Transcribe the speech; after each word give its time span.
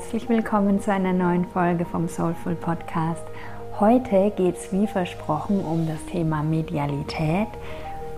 herzlich 0.00 0.30
willkommen 0.30 0.80
zu 0.80 0.90
einer 0.90 1.12
neuen 1.12 1.44
Folge 1.44 1.84
vom 1.84 2.08
Soulful 2.08 2.54
Podcast. 2.54 3.22
Heute 3.78 4.32
geht 4.34 4.56
es 4.56 4.72
wie 4.72 4.86
versprochen 4.86 5.60
um 5.60 5.86
das 5.86 6.02
Thema 6.06 6.42
Medialität, 6.42 7.48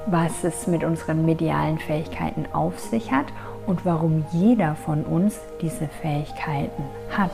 was 0.06 0.44
es 0.44 0.68
mit 0.68 0.84
unseren 0.84 1.26
medialen 1.26 1.80
Fähigkeiten 1.80 2.46
auf 2.52 2.78
sich 2.78 3.10
hat 3.10 3.26
und 3.66 3.84
warum 3.84 4.24
jeder 4.30 4.76
von 4.76 5.02
uns 5.02 5.40
diese 5.60 5.88
Fähigkeiten 5.88 6.84
hat. 7.10 7.32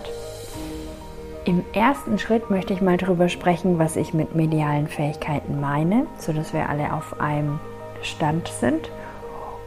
Im 1.44 1.62
ersten 1.74 2.18
Schritt 2.18 2.48
möchte 2.48 2.72
ich 2.72 2.80
mal 2.80 2.96
darüber 2.96 3.28
sprechen, 3.28 3.78
was 3.78 3.96
ich 3.96 4.14
mit 4.14 4.34
medialen 4.34 4.88
Fähigkeiten 4.88 5.60
meine, 5.60 6.06
sodass 6.16 6.54
wir 6.54 6.70
alle 6.70 6.94
auf 6.94 7.20
einem 7.20 7.60
Stand 8.00 8.48
sind. 8.48 8.90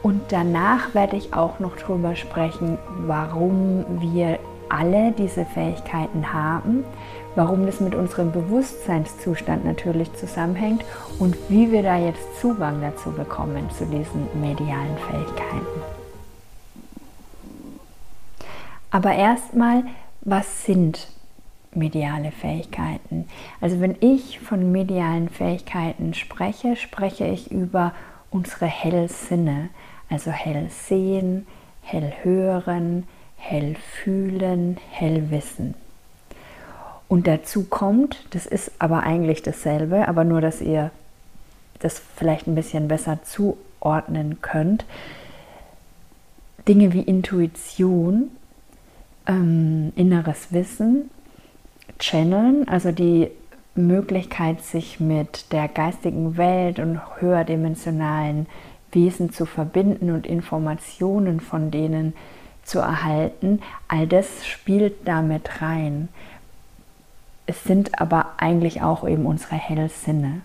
Und 0.02 0.20
danach 0.30 0.92
werde 0.92 1.16
ich 1.16 1.32
auch 1.34 1.60
noch 1.60 1.76
darüber 1.76 2.16
sprechen, 2.16 2.78
warum 3.06 3.84
wir 4.00 4.40
alle 4.72 5.12
diese 5.12 5.44
Fähigkeiten 5.44 6.32
haben, 6.32 6.84
warum 7.34 7.66
das 7.66 7.80
mit 7.80 7.94
unserem 7.94 8.32
Bewusstseinszustand 8.32 9.64
natürlich 9.64 10.12
zusammenhängt 10.14 10.84
und 11.18 11.36
wie 11.48 11.70
wir 11.70 11.82
da 11.82 11.98
jetzt 11.98 12.40
Zugang 12.40 12.80
dazu 12.80 13.10
bekommen, 13.12 13.68
zu 13.70 13.84
diesen 13.86 14.28
medialen 14.40 14.96
Fähigkeiten. 15.10 15.82
Aber 18.90 19.14
erstmal, 19.14 19.84
was 20.20 20.64
sind 20.64 21.08
mediale 21.74 22.32
Fähigkeiten? 22.32 23.26
Also 23.60 23.80
wenn 23.80 23.96
ich 24.00 24.40
von 24.40 24.72
medialen 24.72 25.28
Fähigkeiten 25.28 26.12
spreche, 26.14 26.76
spreche 26.76 27.26
ich 27.26 27.50
über 27.50 27.92
unsere 28.30 28.66
Hellsinne 28.66 29.70
also 30.12 30.30
hell 30.30 30.68
sehen, 30.68 31.46
hell 31.80 32.12
hören, 32.22 33.08
hell 33.42 33.74
fühlen, 33.74 34.78
hell 34.90 35.30
wissen. 35.30 35.74
Und 37.08 37.26
dazu 37.26 37.64
kommt, 37.64 38.24
das 38.30 38.46
ist 38.46 38.70
aber 38.78 39.02
eigentlich 39.02 39.42
dasselbe, 39.42 40.06
aber 40.08 40.24
nur, 40.24 40.40
dass 40.40 40.60
ihr 40.60 40.90
das 41.80 42.00
vielleicht 42.16 42.46
ein 42.46 42.54
bisschen 42.54 42.86
besser 42.86 43.18
zuordnen 43.24 44.40
könnt. 44.40 44.84
Dinge 46.68 46.92
wie 46.92 47.02
Intuition, 47.02 48.30
ähm, 49.26 49.92
inneres 49.96 50.52
Wissen, 50.52 51.10
Channeln, 51.98 52.68
also 52.68 52.92
die 52.92 53.28
Möglichkeit, 53.74 54.62
sich 54.62 55.00
mit 55.00 55.52
der 55.52 55.66
geistigen 55.66 56.36
Welt 56.36 56.78
und 56.78 57.00
höherdimensionalen 57.20 58.46
Wesen 58.92 59.32
zu 59.32 59.46
verbinden 59.46 60.12
und 60.12 60.26
Informationen 60.26 61.40
von 61.40 61.72
denen 61.72 62.12
zu 62.12 62.41
erhalten, 62.78 63.60
all 63.88 64.06
das 64.06 64.46
spielt 64.46 65.06
damit 65.06 65.62
rein. 65.62 66.08
Es 67.46 67.64
sind 67.64 68.00
aber 68.00 68.34
eigentlich 68.36 68.82
auch 68.82 69.06
eben 69.06 69.26
unsere 69.26 69.56
Hellsinne. 69.56 70.42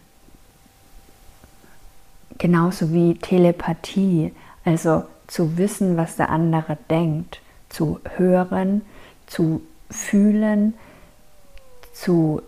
Genauso 2.37 2.93
wie 2.93 3.15
Telepathie, 3.15 4.33
also 4.65 5.03
zu 5.27 5.57
wissen, 5.57 5.97
was 5.97 6.15
der 6.15 6.29
andere 6.29 6.77
denkt, 6.89 7.41
zu 7.69 7.99
hören, 8.15 8.81
zu 9.27 9.61
fühlen, 9.89 10.73
zu 11.93 12.41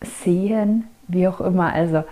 sehen, 0.00 0.88
wie 1.08 1.28
auch 1.28 1.40
immer. 1.40 1.72
Also 1.72 2.04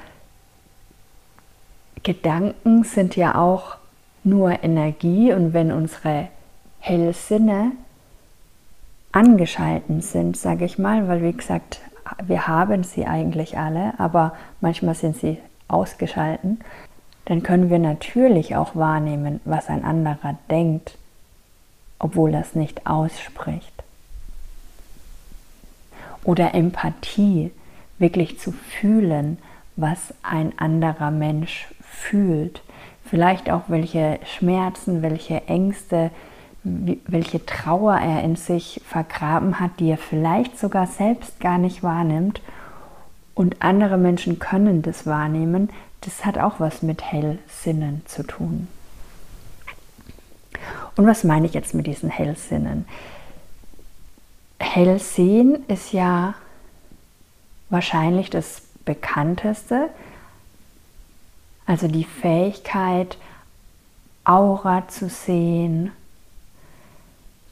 Gedanken 2.03 2.85
sind 2.85 3.17
ja 3.17 3.35
auch 3.37 3.77
nur 4.25 4.63
Energie 4.63 5.33
und 5.33 5.53
wenn 5.53 5.73
unsere 5.73 6.29
Hellsinne 6.81 7.73
angeschalten 9.13 10.01
sind, 10.01 10.37
sage 10.37 10.65
ich 10.65 10.79
mal, 10.79 11.09
weil 11.09 11.23
wie 11.23 11.33
gesagt, 11.33 11.81
wir 12.23 12.49
haben 12.49 12.85
sie 12.85 13.07
eigentlich 13.07 13.59
alle, 13.59 13.99
aber 13.99 14.35
manchmal 14.61 14.95
sind 14.95 15.17
sie 15.17 15.39
ausgeschalten, 15.69 16.61
dann 17.27 17.43
können 17.43 17.71
wir 17.71 17.79
natürlich 17.79 18.57
auch 18.57 18.75
wahrnehmen, 18.75 19.41
was 19.45 19.69
ein 19.69 19.85
anderer 19.85 20.37
denkt, 20.51 20.97
obwohl 21.99 22.35
es 22.35 22.55
nicht 22.55 22.87
ausspricht. 22.87 23.73
Oder 26.25 26.55
Empathie, 26.55 27.53
wirklich 27.99 28.39
zu 28.39 28.53
fühlen, 28.53 29.39
was 29.77 30.15
ein 30.23 30.59
anderer 30.59 31.11
Mensch 31.11 31.69
fühlt. 31.83 32.63
Vielleicht 33.05 33.51
auch 33.51 33.63
welche 33.69 34.19
Schmerzen, 34.25 35.03
welche 35.03 35.47
Ängste, 35.47 36.11
welche 36.63 37.45
Trauer 37.47 37.97
er 37.97 38.23
in 38.23 38.37
sich 38.37 38.81
vergraben 38.87 39.61
hat, 39.61 39.81
die 39.81 39.91
er 39.91 39.99
vielleicht 39.99 40.59
sogar 40.59 40.87
selbst 40.87 41.41
gar 41.41 41.59
nicht 41.59 41.83
wahrnimmt. 41.83 42.43
Und 43.35 43.63
andere 43.63 43.97
Menschen 43.97 44.39
können 44.39 44.83
das 44.83 45.07
wahrnehmen. 45.07 45.71
Das 46.03 46.25
hat 46.27 46.39
auch 46.39 46.61
was 46.61 46.83
mit 46.83 47.03
Hellsinnen 47.03 48.03
zu 48.07 48.23
tun. 48.23 48.69
Und 50.97 51.07
was 51.07 51.25
meine 51.25 51.47
ich 51.47 51.55
jetzt 51.55 51.75
mit 51.75 51.87
diesen 51.87 52.11
Hellsinnen? 52.11 52.87
Hellsehen 54.59 55.65
ist 55.69 55.93
ja 55.93 56.35
wahrscheinlich 57.71 58.29
das 58.29 58.63
bekannteste, 58.85 59.89
also 61.65 61.89
die 61.89 62.05
Fähigkeit, 62.05 63.17
Aura 64.25 64.87
zu 64.89 65.09
sehen, 65.09 65.93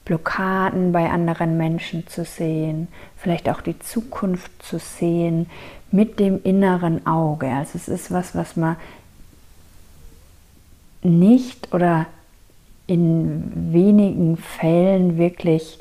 Blockaden 0.08 0.90
bei 0.90 1.10
anderen 1.10 1.58
Menschen 1.58 2.06
zu 2.06 2.24
sehen, 2.24 2.88
vielleicht 3.18 3.48
auch 3.50 3.60
die 3.60 3.78
Zukunft 3.78 4.50
zu 4.62 4.78
sehen 4.78 5.50
mit 5.92 6.18
dem 6.18 6.42
inneren 6.42 7.06
Auge. 7.06 7.46
Also 7.48 7.72
es 7.74 7.88
ist 7.88 8.10
was, 8.10 8.34
was 8.34 8.56
man 8.56 8.76
nicht 11.02 11.74
oder 11.74 12.06
in 12.86 13.52
wenigen 13.72 14.38
Fällen 14.38 15.18
wirklich 15.18 15.78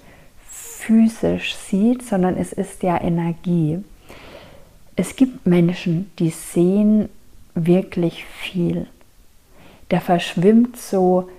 physisch 0.50 1.56
sieht, 1.56 2.04
sondern 2.04 2.36
es 2.36 2.52
ist 2.52 2.84
ja 2.84 3.02
Energie. 3.02 3.80
Es 4.98 5.16
gibt 5.16 5.46
Menschen, 5.46 6.12
die 6.20 6.32
sehen 6.32 7.08
wirklich 7.56 8.26
viel. 8.26 8.88
Da 9.88 10.02
verschwimmt 10.02 10.76
so 10.76 11.30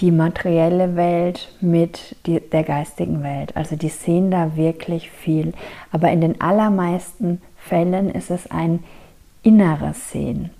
die 0.00 0.10
materielle 0.10 0.96
Welt 0.96 1.52
mit 1.60 2.16
die, 2.26 2.40
der 2.40 2.64
geistigen 2.64 3.22
Welt. 3.22 3.56
Also 3.56 3.76
die 3.76 3.88
sehen 3.88 4.30
da 4.30 4.56
wirklich 4.56 5.10
viel. 5.10 5.52
Aber 5.90 6.10
in 6.10 6.20
den 6.20 6.40
allermeisten 6.40 7.42
Fällen 7.56 8.10
ist 8.10 8.30
es 8.30 8.50
ein 8.50 8.82
inneres 9.42 10.10
Sehen. 10.10 10.50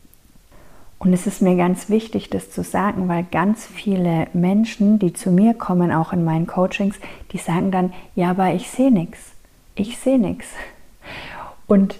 Und 0.98 1.12
es 1.12 1.26
ist 1.26 1.42
mir 1.42 1.56
ganz 1.56 1.88
wichtig, 1.88 2.30
das 2.30 2.52
zu 2.52 2.62
sagen, 2.62 3.08
weil 3.08 3.24
ganz 3.24 3.66
viele 3.66 4.28
Menschen, 4.34 5.00
die 5.00 5.12
zu 5.12 5.32
mir 5.32 5.52
kommen, 5.52 5.90
auch 5.90 6.12
in 6.12 6.22
meinen 6.22 6.46
Coachings, 6.46 6.96
die 7.32 7.38
sagen 7.38 7.72
dann, 7.72 7.92
ja, 8.14 8.30
aber 8.30 8.54
ich 8.54 8.70
sehe 8.70 8.92
nichts. 8.92 9.18
Ich 9.74 9.98
sehe 9.98 10.18
nichts. 10.18 10.46
Und 11.66 11.96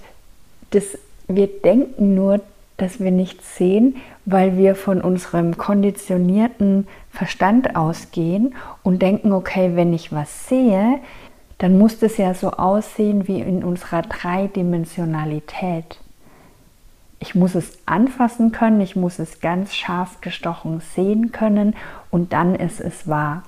das, 0.71 0.99
wir 1.27 1.49
denken 1.49 2.15
nur, 2.15 2.41
dass 2.77 3.01
wir 3.01 3.11
nichts 3.11 3.57
sehen, 3.57 3.97
weil 4.25 4.57
wir 4.57 4.75
von 4.75 5.01
unserem 5.01 5.57
konditionierten 5.57 6.87
Verstand 7.11 7.77
ausgehen 7.77 8.55
und 8.83 9.03
denken, 9.03 9.33
okay, 9.33 9.73
wenn 9.75 9.93
ich 9.93 10.13
was 10.13 10.49
sehe, 10.49 10.99
dann 11.59 11.79
muss 11.79 11.99
das 11.99 12.17
ja 12.17 12.35
so 12.35 12.51
aussehen 12.51 13.29
wie 13.29 13.41
in 13.41 13.63
unserer 13.63 14.03
Dreidimensionalität. 14.03 16.01
Ich 17.21 17.37
muss 17.37 17.55
es 17.55 17.79
anfassen 17.87 18.51
können, 18.51 18.81
ich 18.81 18.97
muss 18.97 19.21
es 19.21 19.41
ganz 19.41 19.75
scharf 19.75 20.21
gestochen 20.21 20.81
sehen 20.81 21.31
können 21.31 21.77
und 22.11 22.33
dann 22.33 22.57
ist 22.57 22.81
es 22.81 23.07
wahr. 23.07 23.45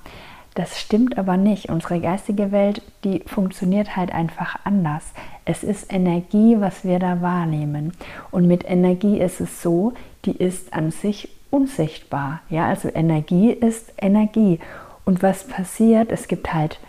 Das 0.55 0.79
stimmt 0.79 1.17
aber 1.17 1.35
nicht. 1.35 1.67
Unsere 1.69 1.99
geistige 1.99 2.51
Welt, 2.53 2.81
die 3.03 3.19
funktioniert 3.25 3.97
halt 3.97 4.13
einfach 4.13 4.57
anders. 4.63 5.03
Es 5.43 5.63
ist 5.63 5.91
Energie, 5.91 6.55
was 6.59 6.85
wir 6.85 6.97
da 6.97 7.21
wahrnehmen. 7.21 7.91
Und 8.31 8.47
mit 8.47 8.63
Energie 8.67 9.19
ist 9.19 9.41
es 9.41 9.61
so, 9.61 9.93
die 10.23 10.31
ist 10.31 10.73
an 10.73 10.91
sich 10.91 11.27
unsichtbar. 11.51 12.39
Ja, 12.49 12.67
also 12.67 12.89
Energie 12.89 13.51
ist 13.51 13.93
Energie. 13.97 14.59
Und 15.03 15.21
was 15.21 15.45
passiert? 15.45 16.11
Es 16.11 16.29
gibt 16.29 16.53
halt 16.53 16.79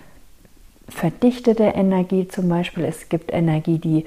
verdichtete 0.88 1.64
Energie 1.64 2.28
zum 2.28 2.48
Beispiel. 2.48 2.84
Es 2.84 3.08
gibt 3.08 3.32
Energie, 3.32 3.78
die 3.78 4.06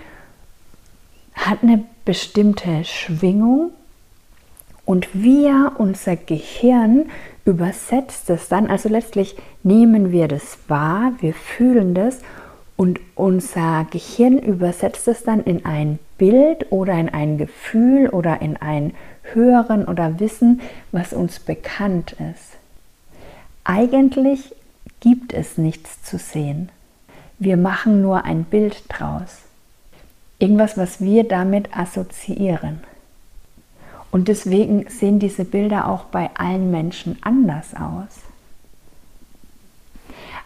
hat 1.33 1.63
eine 1.63 1.83
bestimmte 2.05 2.85
Schwingung. 2.85 3.71
Und 4.85 5.09
wir, 5.13 5.73
unser 5.77 6.15
Gehirn, 6.15 7.11
übersetzt 7.49 8.29
es 8.29 8.47
dann, 8.47 8.67
also 8.67 8.89
letztlich 8.89 9.35
nehmen 9.63 10.11
wir 10.11 10.27
das 10.27 10.59
wahr, 10.67 11.13
wir 11.19 11.33
fühlen 11.33 11.95
das 11.95 12.19
und 12.77 12.99
unser 13.15 13.87
Gehirn 13.89 14.37
übersetzt 14.37 15.07
es 15.07 15.23
dann 15.23 15.43
in 15.43 15.65
ein 15.65 15.97
Bild 16.19 16.71
oder 16.71 16.93
in 16.93 17.09
ein 17.09 17.39
Gefühl 17.39 18.07
oder 18.09 18.41
in 18.41 18.55
ein 18.57 18.93
Hören 19.33 19.85
oder 19.85 20.19
Wissen, 20.19 20.61
was 20.91 21.11
uns 21.11 21.39
bekannt 21.39 22.15
ist. 22.31 22.57
Eigentlich 23.63 24.53
gibt 24.99 25.33
es 25.33 25.57
nichts 25.57 26.03
zu 26.03 26.19
sehen. 26.19 26.69
Wir 27.39 27.57
machen 27.57 28.01
nur 28.01 28.25
ein 28.25 28.43
Bild 28.43 28.83
draus. 28.89 29.39
Irgendwas, 30.37 30.77
was 30.77 31.01
wir 31.01 31.27
damit 31.27 31.75
assoziieren. 31.75 32.81
Und 34.11 34.27
deswegen 34.27 34.89
sehen 34.89 35.19
diese 35.19 35.45
Bilder 35.45 35.87
auch 35.87 36.05
bei 36.05 36.29
allen 36.35 36.71
Menschen 36.71 37.17
anders 37.21 37.75
aus. 37.75 38.21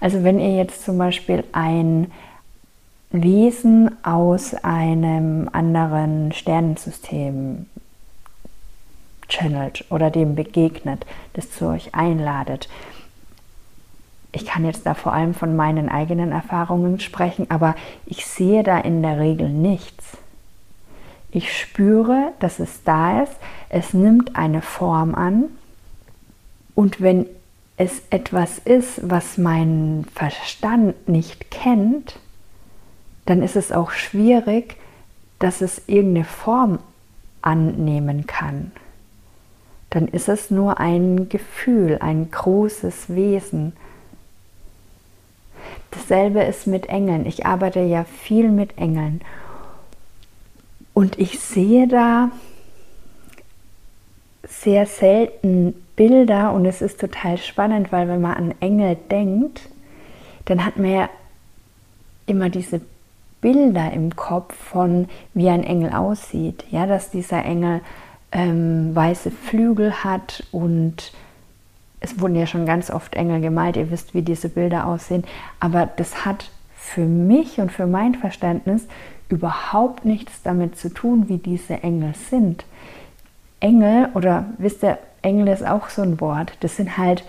Also 0.01 0.23
wenn 0.23 0.39
ihr 0.39 0.55
jetzt 0.57 0.83
zum 0.83 0.97
Beispiel 0.97 1.45
ein 1.53 2.11
Wesen 3.11 4.03
aus 4.03 4.55
einem 4.55 5.47
anderen 5.53 6.31
Sternensystem 6.31 7.67
channelt 9.29 9.85
oder 9.89 10.09
dem 10.09 10.35
begegnet, 10.35 11.05
das 11.33 11.51
zu 11.51 11.67
euch 11.67 11.93
einladet. 11.93 12.69
Ich 14.31 14.45
kann 14.45 14.65
jetzt 14.65 14.87
da 14.87 14.95
vor 14.95 15.13
allem 15.13 15.35
von 15.35 15.55
meinen 15.55 15.89
eigenen 15.89 16.31
Erfahrungen 16.31 16.99
sprechen, 16.99 17.49
aber 17.49 17.75
ich 18.07 18.25
sehe 18.25 18.63
da 18.63 18.79
in 18.79 19.03
der 19.03 19.19
Regel 19.19 19.49
nichts. 19.49 20.17
Ich 21.35 21.57
spüre, 21.57 22.31
dass 22.39 22.59
es 22.59 22.83
da 22.83 23.23
ist, 23.23 23.33
es 23.69 23.93
nimmt 23.93 24.35
eine 24.35 24.61
Form 24.61 25.15
an 25.15 25.45
und 26.75 27.01
wenn 27.01 27.25
es 27.75 28.03
etwas 28.11 28.59
ist, 28.59 29.09
was 29.09 29.39
mein 29.39 30.05
Verstand 30.13 31.09
nicht 31.09 31.49
kennt, 31.49 32.19
dann 33.25 33.41
ist 33.41 33.55
es 33.55 33.71
auch 33.71 33.89
schwierig, 33.89 34.75
dass 35.39 35.61
es 35.61 35.81
irgendeine 35.87 36.25
Form 36.25 36.77
annehmen 37.41 38.27
kann. 38.27 38.71
Dann 39.89 40.07
ist 40.07 40.29
es 40.29 40.51
nur 40.51 40.79
ein 40.79 41.29
Gefühl, 41.29 41.97
ein 41.99 42.29
großes 42.29 43.15
Wesen. 43.15 43.73
Dasselbe 45.89 46.43
ist 46.43 46.67
mit 46.67 46.87
Engeln. 46.87 47.25
Ich 47.25 47.45
arbeite 47.45 47.81
ja 47.81 48.03
viel 48.03 48.49
mit 48.49 48.77
Engeln. 48.77 49.21
Und 50.93 51.17
ich 51.19 51.39
sehe 51.39 51.87
da 51.87 52.29
sehr 54.47 54.85
selten 54.85 55.73
Bilder 55.95 56.53
und 56.53 56.65
es 56.65 56.81
ist 56.81 56.99
total 56.99 57.37
spannend, 57.37 57.91
weil 57.91 58.07
wenn 58.07 58.21
man 58.21 58.35
an 58.35 58.55
Engel 58.59 58.97
denkt, 59.09 59.69
dann 60.45 60.65
hat 60.65 60.77
man 60.77 60.91
ja 60.91 61.09
immer 62.25 62.49
diese 62.49 62.81
Bilder 63.41 63.91
im 63.91 64.15
Kopf 64.15 64.55
von, 64.55 65.07
wie 65.33 65.49
ein 65.49 65.63
Engel 65.63 65.91
aussieht. 65.91 66.65
Ja, 66.71 66.85
dass 66.85 67.09
dieser 67.09 67.43
Engel 67.43 67.81
ähm, 68.31 68.95
weiße 68.95 69.31
Flügel 69.31 70.03
hat 70.03 70.43
und 70.51 71.13
es 71.99 72.19
wurden 72.19 72.35
ja 72.35 72.47
schon 72.47 72.65
ganz 72.65 72.89
oft 72.89 73.15
Engel 73.15 73.39
gemalt, 73.39 73.77
ihr 73.77 73.91
wisst, 73.91 74.13
wie 74.13 74.23
diese 74.23 74.49
Bilder 74.49 74.87
aussehen, 74.87 75.23
aber 75.59 75.87
das 75.95 76.25
hat 76.25 76.49
für 76.75 77.05
mich 77.05 77.59
und 77.59 77.71
für 77.71 77.87
mein 77.87 78.15
Verständnis 78.15 78.87
überhaupt 79.33 80.05
nichts 80.05 80.41
damit 80.43 80.77
zu 80.77 80.89
tun, 80.89 81.27
wie 81.27 81.37
diese 81.37 81.81
Engel 81.83 82.13
sind. 82.29 82.65
Engel 83.59 84.09
oder 84.13 84.45
wisst 84.57 84.83
ihr, 84.83 84.99
Engel 85.21 85.47
ist 85.47 85.65
auch 85.65 85.89
so 85.89 86.01
ein 86.01 86.19
Wort, 86.21 86.57
das 86.59 86.77
sind 86.77 86.97
halt 86.97 87.23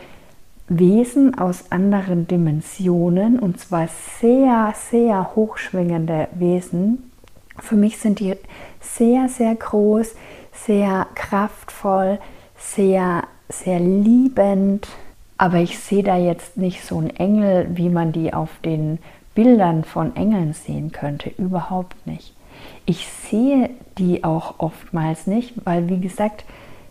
Wesen 0.69 1.39
aus 1.39 1.71
anderen 1.71 2.27
Dimensionen 2.27 3.39
und 3.39 3.61
zwar 3.61 3.89
sehr, 4.21 4.73
sehr 4.91 5.35
hochschwingende 5.35 6.29
Wesen. 6.33 7.11
Für 7.59 7.77
mich 7.77 7.99
sind 7.99 8.19
die 8.19 8.35
sehr, 8.81 9.29
sehr 9.29 9.55
groß, 9.55 10.15
sehr 10.53 11.07
kraftvoll, 11.15 12.19
sehr, 12.57 13.25
sehr 13.49 13.79
liebend. 13.79 14.89
Aber 15.37 15.59
ich 15.59 15.79
sehe 15.79 16.03
da 16.03 16.17
jetzt 16.17 16.57
nicht 16.57 16.83
so 16.83 16.99
einen 16.99 17.11
Engel, 17.11 17.69
wie 17.75 17.91
man 17.91 18.13
die 18.13 18.33
auf 18.33 18.51
den 18.65 18.99
Bildern 19.35 19.85
von 19.85 20.17
Engeln 20.17 20.53
sehen 20.53 20.93
könnte. 20.93 21.31
Überhaupt 21.31 22.07
nicht. 22.07 22.35
Ich 22.87 23.07
sehe 23.09 23.71
die 23.99 24.25
auch 24.25 24.55
oftmals 24.59 25.27
nicht, 25.27 25.55
weil 25.65 25.89
wie 25.89 26.01
gesagt, 26.01 26.45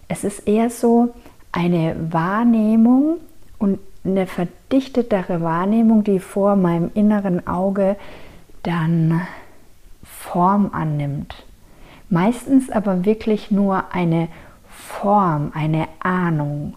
es 0.08 0.24
ist 0.24 0.48
eher 0.48 0.70
so 0.70 1.14
eine 1.52 1.96
Wahrnehmung, 2.12 3.20
und 3.64 3.80
eine 4.04 4.28
verdichtetere 4.28 5.40
Wahrnehmung, 5.40 6.04
die 6.04 6.20
vor 6.20 6.58
meinem 6.58 6.92
inneren 6.94 7.48
Auge 7.48 7.96
dann 8.64 9.22
Form 10.04 10.72
annimmt. 10.74 11.34
Meistens 12.10 12.70
aber 12.70 13.06
wirklich 13.06 13.52
nur 13.52 13.94
eine 13.94 14.28
Form, 14.70 15.54
eine 15.56 15.88
Ahnung. 16.00 16.74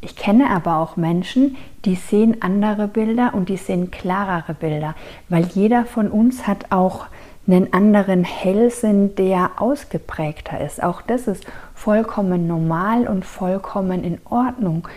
Ich 0.00 0.14
kenne 0.14 0.50
aber 0.50 0.76
auch 0.76 0.96
Menschen, 0.96 1.56
die 1.84 1.94
sehen 1.94 2.42
andere 2.42 2.88
Bilder 2.88 3.32
und 3.34 3.48
die 3.48 3.56
sehen 3.56 3.90
klarere 3.90 4.54
Bilder, 4.54 4.94
weil 5.28 5.44
jeder 5.44 5.84
von 5.84 6.08
uns 6.08 6.46
hat 6.46 6.70
auch 6.70 7.06
einen 7.46 7.72
anderen 7.72 8.24
Hellsinn, 8.24 9.14
der 9.16 9.52
ausgeprägter 9.58 10.60
ist. 10.60 10.82
Auch 10.82 11.02
das 11.02 11.28
ist 11.28 11.44
vollkommen 11.74 12.46
normal 12.46 13.06
und 13.06 13.24
vollkommen 13.24 14.02
in 14.02 14.18
Ordnung 14.24 14.88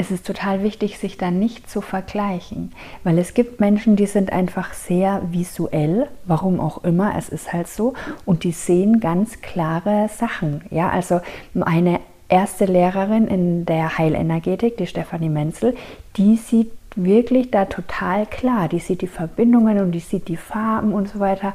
es 0.00 0.10
ist 0.10 0.26
total 0.26 0.62
wichtig, 0.62 0.98
sich 0.98 1.18
da 1.18 1.30
nicht 1.30 1.68
zu 1.68 1.82
vergleichen, 1.82 2.72
weil 3.04 3.18
es 3.18 3.34
gibt 3.34 3.60
Menschen, 3.60 3.96
die 3.96 4.06
sind 4.06 4.32
einfach 4.32 4.72
sehr 4.72 5.20
visuell, 5.30 6.08
warum 6.24 6.58
auch 6.58 6.84
immer, 6.84 7.12
es 7.18 7.28
ist 7.28 7.52
halt 7.52 7.68
so, 7.68 7.92
und 8.24 8.42
die 8.42 8.52
sehen 8.52 9.00
ganz 9.00 9.42
klare 9.42 10.08
Sachen. 10.08 10.62
Ja, 10.70 10.88
also 10.88 11.20
eine 11.60 12.00
erste 12.30 12.64
Lehrerin 12.64 13.26
in 13.26 13.66
der 13.66 13.98
Heilenergetik, 13.98 14.76
die 14.76 14.86
Stefanie 14.86 15.28
Menzel, 15.28 15.76
die 16.16 16.36
sieht 16.36 16.70
wirklich 16.96 17.50
da 17.50 17.66
total 17.66 18.26
klar, 18.26 18.68
die 18.68 18.78
sieht 18.78 19.02
die 19.02 19.06
Verbindungen 19.06 19.78
und 19.78 19.92
die 19.92 20.00
sieht 20.00 20.28
die 20.28 20.36
Farben 20.36 20.92
und 20.92 21.08
so 21.08 21.20
weiter. 21.20 21.54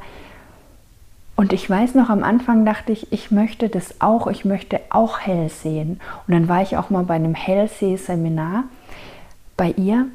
Und 1.34 1.52
ich 1.52 1.68
weiß 1.68 1.94
noch, 1.94 2.08
am 2.08 2.22
Anfang 2.22 2.64
dachte 2.64 2.92
ich, 2.92 3.12
ich 3.12 3.30
möchte 3.30 3.68
das 3.68 4.00
auch, 4.00 4.26
ich 4.26 4.44
möchte 4.44 4.80
auch 4.88 5.20
hell 5.20 5.50
sehen. 5.50 6.00
Und 6.26 6.34
dann 6.34 6.48
war 6.48 6.62
ich 6.62 6.78
auch 6.78 6.88
mal 6.88 7.04
bei 7.04 7.14
einem 7.14 7.34
Hellseh-Seminar 7.34 8.64
bei 9.56 9.74
ihr 9.76 10.06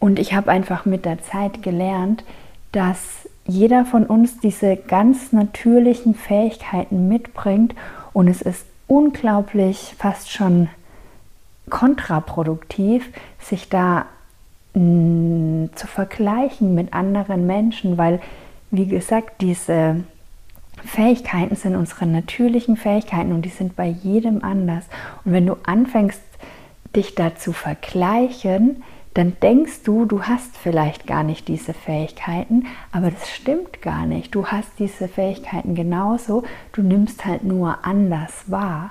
und 0.00 0.18
ich 0.18 0.34
habe 0.34 0.50
einfach 0.50 0.84
mit 0.84 1.04
der 1.04 1.22
Zeit 1.22 1.62
gelernt, 1.62 2.24
dass 2.72 3.28
jeder 3.46 3.84
von 3.84 4.04
uns 4.04 4.40
diese 4.40 4.76
ganz 4.76 5.32
natürlichen 5.32 6.14
Fähigkeiten 6.14 7.08
mitbringt 7.08 7.74
und 8.12 8.28
es 8.28 8.42
ist 8.42 8.66
unglaublich, 8.86 9.94
fast 9.98 10.30
schon 10.30 10.68
kontraproduktiv, 11.70 13.10
sich 13.38 13.68
da 13.68 14.06
mh, 14.74 14.80
mm, 14.82 15.70
zu 15.74 15.86
vergleichen 15.86 16.74
mit 16.74 16.92
anderen 16.92 17.46
Menschen, 17.46 17.96
weil, 17.96 18.20
wie 18.70 18.86
gesagt, 18.86 19.40
diese 19.40 20.04
Fähigkeiten 20.84 21.56
sind 21.56 21.76
unsere 21.76 22.06
natürlichen 22.06 22.76
Fähigkeiten 22.76 23.32
und 23.32 23.42
die 23.42 23.50
sind 23.50 23.76
bei 23.76 23.86
jedem 23.86 24.44
anders. 24.44 24.84
Und 25.24 25.32
wenn 25.32 25.46
du 25.46 25.56
anfängst, 25.64 26.20
dich 26.94 27.14
da 27.14 27.34
zu 27.34 27.52
vergleichen, 27.52 28.82
dann 29.14 29.36
denkst 29.40 29.84
du, 29.84 30.06
du 30.06 30.24
hast 30.24 30.56
vielleicht 30.56 31.06
gar 31.06 31.22
nicht 31.22 31.46
diese 31.46 31.72
Fähigkeiten, 31.72 32.66
aber 32.90 33.12
das 33.12 33.30
stimmt 33.30 33.80
gar 33.80 34.06
nicht. 34.06 34.34
Du 34.34 34.46
hast 34.46 34.68
diese 34.80 35.06
Fähigkeiten 35.06 35.76
genauso, 35.76 36.42
du 36.72 36.82
nimmst 36.82 37.24
halt 37.24 37.44
nur 37.44 37.84
anders 37.84 38.50
wahr. 38.50 38.90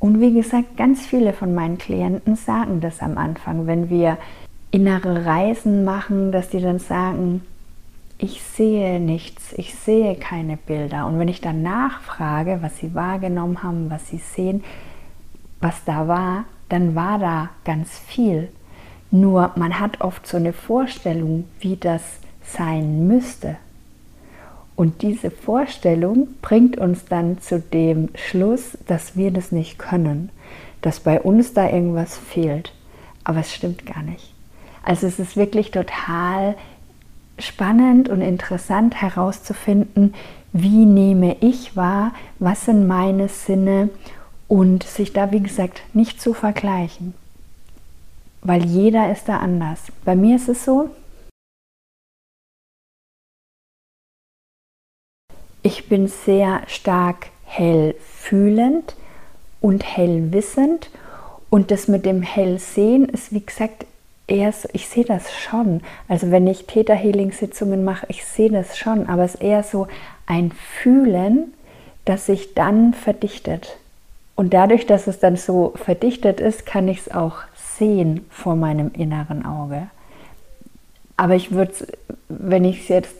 Und 0.00 0.20
wie 0.20 0.34
gesagt, 0.34 0.76
ganz 0.76 1.06
viele 1.06 1.32
von 1.32 1.54
meinen 1.54 1.78
Klienten 1.78 2.34
sagen 2.36 2.80
das 2.80 3.00
am 3.00 3.16
Anfang, 3.16 3.66
wenn 3.68 3.88
wir 3.90 4.18
innere 4.72 5.24
Reisen 5.24 5.84
machen, 5.84 6.32
dass 6.32 6.50
die 6.50 6.60
dann 6.60 6.80
sagen, 6.80 7.42
ich 8.18 8.42
sehe 8.42 8.98
nichts, 8.98 9.52
ich 9.52 9.74
sehe 9.76 10.16
keine 10.16 10.56
Bilder. 10.56 11.06
Und 11.06 11.18
wenn 11.20 11.28
ich 11.28 11.40
dann 11.40 11.62
nachfrage, 11.62 12.58
was 12.60 12.76
sie 12.78 12.94
wahrgenommen 12.94 13.62
haben, 13.62 13.88
was 13.88 14.08
sie 14.08 14.18
sehen, 14.18 14.64
was 15.60 15.84
da 15.84 16.08
war, 16.08 16.44
dann 16.68 16.94
war 16.94 17.18
da 17.18 17.50
ganz 17.64 17.98
viel. 17.98 18.48
Nur 19.14 19.52
man 19.54 19.78
hat 19.78 20.00
oft 20.00 20.26
so 20.26 20.38
eine 20.38 20.52
Vorstellung, 20.52 21.44
wie 21.60 21.76
das 21.76 22.02
sein 22.44 23.06
müsste. 23.06 23.54
Und 24.74 25.02
diese 25.02 25.30
Vorstellung 25.30 26.26
bringt 26.42 26.78
uns 26.78 27.04
dann 27.04 27.40
zu 27.40 27.60
dem 27.60 28.08
Schluss, 28.16 28.76
dass 28.88 29.16
wir 29.16 29.30
das 29.30 29.52
nicht 29.52 29.78
können, 29.78 30.30
dass 30.82 30.98
bei 30.98 31.20
uns 31.20 31.54
da 31.54 31.70
irgendwas 31.70 32.18
fehlt. 32.18 32.72
Aber 33.22 33.38
es 33.38 33.54
stimmt 33.54 33.86
gar 33.86 34.02
nicht. 34.02 34.34
Also 34.82 35.06
es 35.06 35.20
ist 35.20 35.36
wirklich 35.36 35.70
total 35.70 36.56
spannend 37.38 38.08
und 38.08 38.20
interessant 38.20 39.00
herauszufinden, 39.00 40.12
wie 40.52 40.86
nehme 40.86 41.36
ich 41.38 41.76
wahr, 41.76 42.14
was 42.40 42.64
sind 42.64 42.88
meine 42.88 43.28
Sinne 43.28 43.90
und 44.48 44.82
sich 44.82 45.12
da, 45.12 45.30
wie 45.30 45.40
gesagt, 45.40 45.82
nicht 45.92 46.20
zu 46.20 46.34
vergleichen. 46.34 47.14
Weil 48.44 48.64
jeder 48.64 49.10
ist 49.10 49.26
da 49.26 49.38
anders. 49.38 49.80
Bei 50.04 50.14
mir 50.14 50.36
ist 50.36 50.48
es 50.48 50.64
so, 50.64 50.90
ich 55.62 55.88
bin 55.88 56.08
sehr 56.08 56.62
stark 56.66 57.28
hell 57.46 57.94
fühlend 58.00 58.96
und 59.62 59.82
hell 59.82 60.30
wissend 60.32 60.90
und 61.48 61.70
das 61.70 61.88
mit 61.88 62.04
dem 62.04 62.20
hell 62.20 62.58
sehen 62.58 63.08
ist, 63.08 63.32
wie 63.32 63.44
gesagt, 63.44 63.86
eher 64.26 64.52
so, 64.52 64.68
ich 64.74 64.88
sehe 64.88 65.06
das 65.06 65.32
schon. 65.32 65.80
Also 66.06 66.30
wenn 66.30 66.46
ich 66.46 66.66
Theta 66.66 66.92
Healing 66.92 67.32
Sitzungen 67.32 67.82
mache, 67.82 68.06
ich 68.10 68.26
sehe 68.26 68.50
das 68.50 68.76
schon, 68.76 69.08
aber 69.08 69.24
es 69.24 69.36
ist 69.36 69.42
eher 69.42 69.62
so 69.62 69.88
ein 70.26 70.52
Fühlen, 70.52 71.54
das 72.04 72.26
sich 72.26 72.52
dann 72.52 72.92
verdichtet. 72.92 73.78
Und 74.36 74.52
dadurch, 74.52 74.86
dass 74.86 75.06
es 75.06 75.18
dann 75.18 75.36
so 75.36 75.72
verdichtet 75.76 76.40
ist, 76.40 76.66
kann 76.66 76.88
ich 76.88 76.98
es 76.98 77.10
auch 77.10 77.38
sehen 77.78 78.26
vor 78.30 78.56
meinem 78.56 78.92
inneren 78.92 79.44
Auge. 79.44 79.88
Aber 81.16 81.34
ich 81.34 81.52
würde, 81.52 81.74
wenn 82.28 82.64
ich 82.64 82.82
es 82.82 82.88
jetzt 82.88 83.16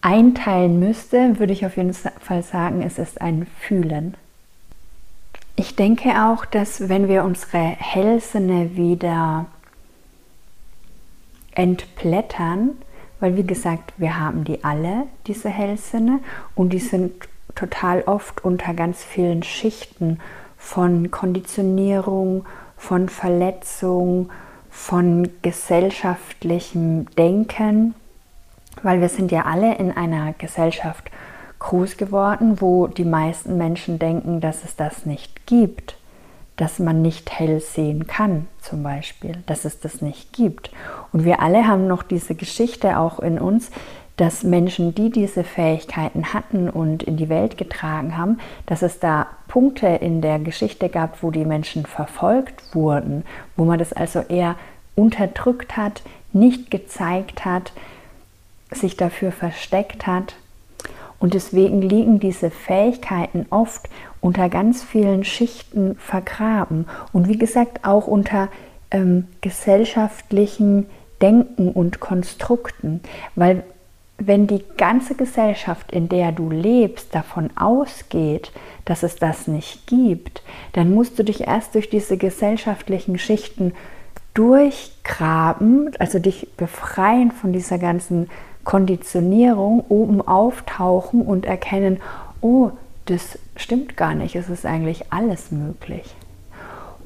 einteilen 0.00 0.78
müsste, 0.78 1.38
würde 1.38 1.52
ich 1.52 1.66
auf 1.66 1.76
jeden 1.76 1.94
Fall 1.94 2.42
sagen, 2.42 2.82
es 2.82 2.98
ist 2.98 3.20
ein 3.20 3.46
Fühlen. 3.60 4.14
Ich 5.56 5.74
denke 5.74 6.10
auch, 6.24 6.44
dass 6.44 6.88
wenn 6.88 7.08
wir 7.08 7.24
unsere 7.24 7.58
Hellsinne 7.58 8.76
wieder 8.76 9.46
entblättern, 11.54 12.70
weil 13.18 13.36
wie 13.36 13.42
gesagt, 13.42 13.92
wir 13.96 14.20
haben 14.20 14.44
die 14.44 14.62
alle, 14.62 15.06
diese 15.26 15.48
Hellsinne, 15.48 16.20
und 16.54 16.72
die 16.72 16.78
sind 16.78 17.12
total 17.56 18.02
oft 18.02 18.44
unter 18.44 18.72
ganz 18.74 19.02
vielen 19.02 19.42
Schichten 19.42 20.20
von 20.56 21.10
Konditionierung, 21.10 22.46
von 22.78 23.08
Verletzung, 23.08 24.30
von 24.70 25.28
gesellschaftlichem 25.42 27.06
Denken, 27.16 27.94
weil 28.82 29.00
wir 29.00 29.08
sind 29.08 29.32
ja 29.32 29.44
alle 29.44 29.74
in 29.74 29.92
einer 29.92 30.32
Gesellschaft 30.34 31.10
groß 31.58 31.96
geworden, 31.96 32.60
wo 32.60 32.86
die 32.86 33.04
meisten 33.04 33.58
Menschen 33.58 33.98
denken, 33.98 34.40
dass 34.40 34.64
es 34.64 34.76
das 34.76 35.04
nicht 35.04 35.46
gibt, 35.46 35.96
dass 36.56 36.78
man 36.78 37.02
nicht 37.02 37.30
hell 37.30 37.60
sehen 37.60 38.06
kann 38.06 38.46
zum 38.60 38.82
Beispiel, 38.82 39.42
dass 39.46 39.64
es 39.64 39.80
das 39.80 40.00
nicht 40.00 40.32
gibt. 40.32 40.70
Und 41.12 41.24
wir 41.24 41.40
alle 41.40 41.66
haben 41.66 41.86
noch 41.86 42.02
diese 42.02 42.34
Geschichte 42.34 42.98
auch 42.98 43.18
in 43.18 43.38
uns, 43.38 43.70
dass 44.18 44.42
Menschen, 44.42 44.94
die 44.94 45.10
diese 45.10 45.44
Fähigkeiten 45.44 46.34
hatten 46.34 46.68
und 46.68 47.04
in 47.04 47.16
die 47.16 47.28
Welt 47.28 47.56
getragen 47.56 48.18
haben, 48.18 48.38
dass 48.66 48.82
es 48.82 48.98
da 48.98 49.28
Punkte 49.46 49.86
in 49.86 50.20
der 50.20 50.40
Geschichte 50.40 50.88
gab, 50.88 51.22
wo 51.22 51.30
die 51.30 51.44
Menschen 51.44 51.86
verfolgt 51.86 52.74
wurden, 52.74 53.24
wo 53.56 53.64
man 53.64 53.78
das 53.78 53.92
also 53.92 54.20
eher 54.20 54.56
unterdrückt 54.96 55.76
hat, 55.76 56.02
nicht 56.32 56.70
gezeigt 56.70 57.44
hat, 57.44 57.72
sich 58.72 58.96
dafür 58.96 59.30
versteckt 59.30 60.06
hat. 60.08 60.34
Und 61.20 61.34
deswegen 61.34 61.80
liegen 61.80 62.18
diese 62.18 62.50
Fähigkeiten 62.50 63.46
oft 63.50 63.88
unter 64.20 64.48
ganz 64.48 64.82
vielen 64.82 65.24
Schichten 65.24 65.94
vergraben 65.96 66.86
und 67.12 67.28
wie 67.28 67.38
gesagt 67.38 67.84
auch 67.84 68.08
unter 68.08 68.48
ähm, 68.90 69.28
gesellschaftlichen 69.42 70.86
Denken 71.20 71.70
und 71.70 72.00
Konstrukten, 72.00 73.00
weil 73.36 73.62
wenn 74.18 74.48
die 74.48 74.64
ganze 74.76 75.14
Gesellschaft, 75.14 75.92
in 75.92 76.08
der 76.08 76.32
du 76.32 76.50
lebst, 76.50 77.14
davon 77.14 77.50
ausgeht, 77.56 78.50
dass 78.84 79.04
es 79.04 79.16
das 79.16 79.46
nicht 79.46 79.86
gibt, 79.86 80.42
dann 80.72 80.92
musst 80.92 81.18
du 81.18 81.22
dich 81.22 81.46
erst 81.46 81.74
durch 81.76 81.88
diese 81.88 82.16
gesellschaftlichen 82.16 83.18
Schichten 83.18 83.72
durchgraben, 84.34 85.92
also 85.98 86.18
dich 86.18 86.48
befreien 86.56 87.30
von 87.30 87.52
dieser 87.52 87.78
ganzen 87.78 88.28
Konditionierung, 88.64 89.84
oben 89.88 90.20
auftauchen 90.20 91.22
und 91.22 91.46
erkennen, 91.46 92.00
oh, 92.40 92.70
das 93.06 93.38
stimmt 93.56 93.96
gar 93.96 94.14
nicht, 94.14 94.34
es 94.36 94.48
ist 94.48 94.66
eigentlich 94.66 95.12
alles 95.12 95.52
möglich. 95.52 96.14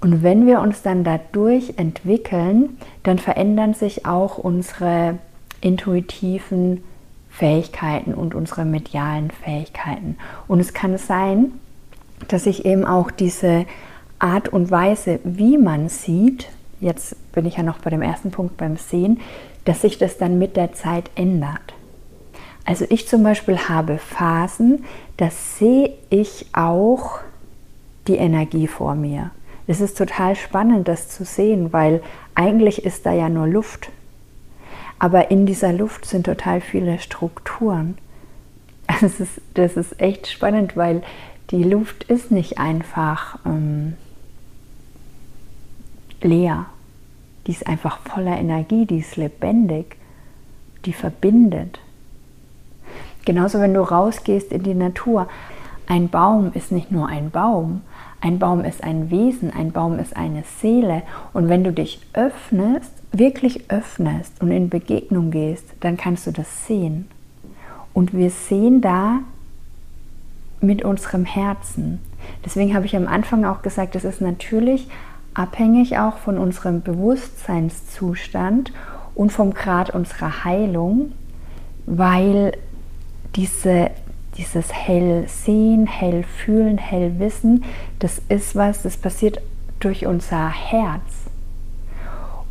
Und 0.01 0.23
wenn 0.23 0.47
wir 0.47 0.61
uns 0.61 0.83
dann 0.83 1.05
dadurch 1.05 1.75
entwickeln, 1.77 2.79
dann 3.03 3.19
verändern 3.19 3.75
sich 3.75 4.05
auch 4.07 4.39
unsere 4.39 5.19
intuitiven 5.61 6.83
Fähigkeiten 7.43 8.15
und 8.15 8.37
unsere 8.37 8.65
medialen 8.65 9.33
Fähigkeiten. 9.33 10.17
Und 10.47 10.61
es 10.61 10.75
kann 10.75 10.97
sein, 10.97 11.51
dass 12.29 12.45
sich 12.45 12.65
eben 12.65 12.85
auch 12.85 13.11
diese 13.11 13.67
Art 14.21 14.51
und 14.51 14.71
Weise, 14.71 15.19
wie 15.25 15.59
man 15.59 15.89
sieht, 15.89 16.51
jetzt 16.81 17.17
bin 17.33 17.45
ich 17.45 17.57
ja 17.57 17.65
noch 17.65 17.79
bei 17.79 17.91
dem 17.91 18.01
ersten 18.01 18.31
Punkt 18.31 18.59
beim 18.59 18.77
Sehen, 18.77 19.21
dass 19.65 19.81
sich 19.81 19.99
das 19.99 20.19
dann 20.19 20.39
mit 20.39 20.57
der 20.57 20.73
Zeit 20.73 21.11
ändert. 21.17 21.75
Also 22.65 22.85
ich 22.89 23.09
zum 23.09 23.25
Beispiel 23.25 23.59
habe 23.59 23.99
Phasen, 23.99 24.85
da 25.17 25.29
sehe 25.29 25.95
ich 26.11 26.47
auch 26.53 27.19
die 28.07 28.19
Energie 28.19 28.69
vor 28.69 28.95
mir. 28.95 29.33
Es 29.67 29.81
ist 29.81 29.99
total 29.99 30.37
spannend, 30.37 30.87
das 30.87 31.09
zu 31.09 31.25
sehen, 31.25 31.73
weil 31.73 32.05
eigentlich 32.37 32.85
ist 32.85 33.05
da 33.05 33.13
ja 33.13 33.29
nur 33.29 33.49
Luft. 33.49 33.91
Aber 35.03 35.33
in 35.33 35.47
dieser 35.47 35.73
Luft 35.73 36.05
sind 36.05 36.27
total 36.27 36.61
viele 36.61 37.01
Strukturen. 37.01 37.99
Das 39.01 39.19
ist, 39.21 39.41
das 39.55 39.77
ist 39.77 40.01
echt 40.01 40.29
spannend, 40.29 40.77
weil 40.77 41.03
die 41.51 41.65
Luft 41.65 42.05
ist 42.05 42.31
nicht 42.31 42.59
einfach 42.59 43.39
ähm, 43.45 43.95
leer. 46.21 46.67
Die 47.47 47.53
ist 47.53 47.67
einfach 47.67 47.99
voller 48.01 48.39
Energie, 48.39 48.87
die 48.87 48.99
ist 48.99 49.17
lebendig, 49.17 49.97
die 50.85 50.93
verbindet. 50.93 51.81
Genauso 53.25 53.61
wenn 53.61 53.75
du 53.75 53.81
rausgehst 53.81 54.53
in 54.53 54.63
die 54.63 54.75
Natur. 54.75 55.27
Ein 55.87 56.09
Baum 56.09 56.53
ist 56.55 56.73
nicht 56.73 56.91
nur 56.91 57.09
ein 57.09 57.31
Baum, 57.31 57.83
ein 58.21 58.39
Baum 58.39 58.65
ist 58.65 58.85
ein 58.85 59.11
Wesen, 59.11 59.51
ein 59.53 59.73
Baum 59.73 59.99
ist 59.99 60.17
eine 60.17 60.45
Seele. 60.45 61.03
Und 61.33 61.49
wenn 61.49 61.65
du 61.65 61.73
dich 61.73 62.01
öffnest, 62.13 62.93
wirklich 63.11 63.71
öffnest 63.71 64.41
und 64.41 64.51
in 64.53 64.71
Begegnung 64.71 65.31
gehst, 65.31 65.67
dann 65.81 65.97
kannst 65.97 66.27
du 66.27 66.31
das 66.31 66.67
sehen. 66.67 67.09
Und 67.93 68.15
wir 68.15 68.31
sehen 68.31 68.81
da 68.81 69.21
mit 70.61 70.85
unserem 70.85 71.25
Herzen. 71.25 72.01
Deswegen 72.45 72.75
habe 72.75 72.87
ich 72.87 72.97
am 72.97 73.09
Anfang 73.09 73.45
auch 73.45 73.63
gesagt, 73.63 73.97
es 73.97 74.05
ist 74.05 74.21
natürlich 74.21 74.89
abhängig 75.35 75.99
auch 75.99 76.19
von 76.19 76.39
unserem 76.39 76.83
Bewusstseinszustand 76.83 78.73
und 79.15 79.33
vom 79.33 79.53
Grad 79.53 79.91
unserer 79.91 80.45
Heilung, 80.45 81.13
weil 81.87 82.53
diese 83.35 83.91
dieses 84.37 84.73
hell 84.73 85.25
sehen, 85.29 85.87
hell 85.87 86.23
fühlen, 86.23 86.79
hell 86.79 87.19
wissen, 87.19 87.65
das 87.99 88.21
ist 88.29 88.57
was, 88.57 88.83
das 88.83 88.97
passiert 88.97 89.41
durch 89.81 90.07
unser 90.07 90.49
Herz. 90.49 91.03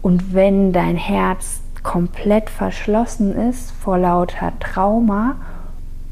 Und 0.02 0.34
wenn 0.34 0.74
dein 0.74 0.96
Herz 0.96 1.62
komplett 1.84 2.50
verschlossen 2.50 3.36
ist 3.36 3.72
vor 3.72 3.98
lauter 3.98 4.54
Trauma 4.60 5.36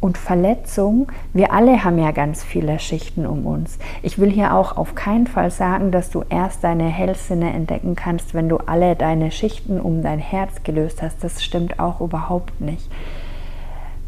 und 0.02 0.18
Verletzung, 0.18 1.12
wir 1.34 1.52
alle 1.52 1.84
haben 1.84 2.00
ja 2.00 2.12
ganz 2.12 2.44
viele 2.44 2.80
Schichten 2.80 3.26
um 3.26 3.46
uns. 3.46 3.78
Ich 4.02 4.18
will 4.18 4.32
hier 4.32 4.56
auch 4.56 4.78
auf 4.78 4.96
keinen 4.96 5.28
Fall 5.28 5.52
sagen, 5.52 5.92
dass 5.92 6.10
du 6.10 6.24
erst 6.30 6.64
deine 6.64 6.88
Hellsinne 6.88 7.52
entdecken 7.52 7.96
kannst, 7.96 8.34
wenn 8.34 8.50
du 8.50 8.58
alle 8.58 8.96
deine 8.96 9.32
Schichten 9.32 9.80
um 9.80 10.02
dein 10.02 10.20
Herz 10.20 10.64
gelöst 10.64 11.02
hast. 11.02 11.24
Das 11.24 11.44
stimmt 11.44 11.80
auch 11.80 12.00
überhaupt 12.02 12.62
nicht. 12.62 12.90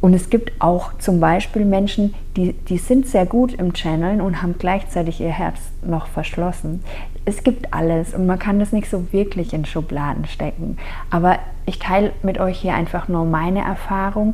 Und 0.02 0.16
es 0.16 0.32
gibt 0.32 0.52
auch 0.60 0.98
zum 0.98 1.20
Beispiel 1.20 1.64
Menschen, 1.64 2.16
die, 2.36 2.54
die 2.54 2.80
sind 2.80 3.08
sehr 3.08 3.28
gut 3.28 3.54
im 3.54 3.74
Channeln 3.74 4.20
und 4.20 4.42
haben 4.42 4.56
gleichzeitig 4.58 5.22
ihr 5.22 5.30
Herz 5.30 5.60
noch 5.86 6.08
verschlossen. 6.08 6.84
Es 7.24 7.44
gibt 7.44 7.72
alles 7.72 8.16
und 8.16 8.26
man 8.26 8.40
kann 8.40 8.60
das 8.60 8.72
nicht 8.72 8.90
so 8.90 9.14
wirklich 9.14 9.54
in 9.54 9.64
Schubladen 9.64 10.26
stecken. 10.26 10.78
Aber 11.12 11.38
ich 11.68 11.78
teile 11.78 12.14
mit 12.24 12.40
euch 12.40 12.60
hier 12.60 12.74
einfach 12.74 13.08
nur 13.08 13.26
meine 13.26 13.62
Erfahrung, 13.62 14.34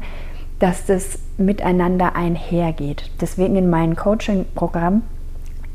dass 0.59 0.85
das 0.85 1.19
miteinander 1.37 2.15
einhergeht. 2.15 3.11
Deswegen 3.19 3.57
in 3.57 3.69
meinem 3.69 3.97
Coaching-Programm, 3.97 5.03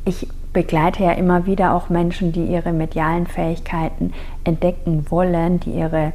ich 0.06 0.26
begleite 0.54 1.04
ja 1.04 1.12
immer 1.12 1.46
wieder 1.46 1.74
auch 1.74 1.90
Menschen, 1.90 2.32
die 2.32 2.46
ihre 2.46 2.72
medialen 2.72 3.26
Fähigkeiten 3.26 4.12
entdecken 4.44 5.06
wollen, 5.10 5.60
die 5.60 5.70
ihre 5.70 6.12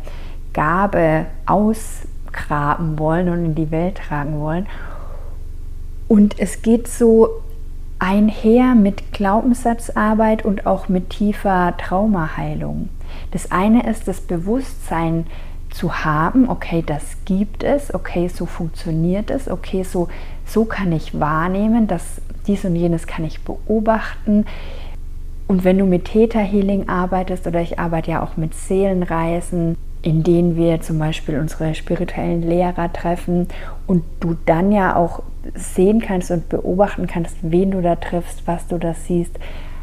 Gabe 0.53 1.27
aus 1.46 2.07
ausgraben 2.27 3.00
wollen 3.00 3.29
und 3.29 3.46
in 3.46 3.55
die 3.55 3.72
Welt 3.72 3.98
tragen 4.07 4.39
wollen. 4.39 4.67
Und 6.07 6.39
es 6.39 6.62
geht 6.62 6.88
so 6.88 7.29
einher 8.00 8.75
mit 8.75 9.12
Glaubenssatzarbeit 9.12 10.46
und 10.46 10.65
auch 10.65 10.88
mit 10.88 11.10
tiefer 11.10 11.75
Traumaheilung. 11.77 12.89
Das 13.31 13.51
eine 13.51 13.89
ist 13.89 14.07
das 14.07 14.22
Bewusstsein 14.22 15.25
zu 15.69 16.05
haben, 16.05 16.48
okay, 16.50 16.84
das 16.86 17.17
gibt 17.25 17.63
es, 17.63 17.93
okay, 17.93 18.29
so 18.29 18.46
funktioniert 18.46 19.29
es, 19.29 19.50
okay, 19.50 19.84
so, 19.84 20.07
so 20.46 20.65
kann 20.65 20.91
ich 20.91 21.19
wahrnehmen, 21.19 21.88
dass 21.88 22.22
dies 22.46 22.63
und 22.63 22.75
jenes 22.75 23.05
kann 23.05 23.25
ich 23.25 23.41
beobachten. 23.41 24.46
Und 25.48 25.63
wenn 25.63 25.77
du 25.77 25.86
mit 25.86 26.05
Theta 26.05 26.39
Healing 26.39 26.88
arbeitest 26.88 27.48
oder 27.48 27.62
ich 27.62 27.79
arbeite 27.79 28.12
ja 28.12 28.24
auch 28.24 28.38
mit 28.38 28.53
Seelenreisen, 28.53 29.77
in 30.07 30.23
denen 30.23 30.55
wir 30.55 30.79
zum 30.79 30.99
Beispiel 30.99 31.37
unsere 31.37 31.75
spirituellen 31.75 32.41
Lehrer 32.41 32.93
treffen 32.93 33.49
und 33.87 34.05
du 34.21 34.37
dann 34.45 34.71
ja 34.71 34.95
auch 34.95 35.21
sehen 35.53 35.99
kannst 35.99 36.31
und 36.31 36.47
beobachten 36.47 37.07
kannst, 37.07 37.35
wen 37.41 37.71
du 37.71 37.81
da 37.81 37.97
triffst, 37.97 38.47
was 38.47 38.65
du 38.67 38.77
da 38.77 38.93
siehst. 38.93 39.37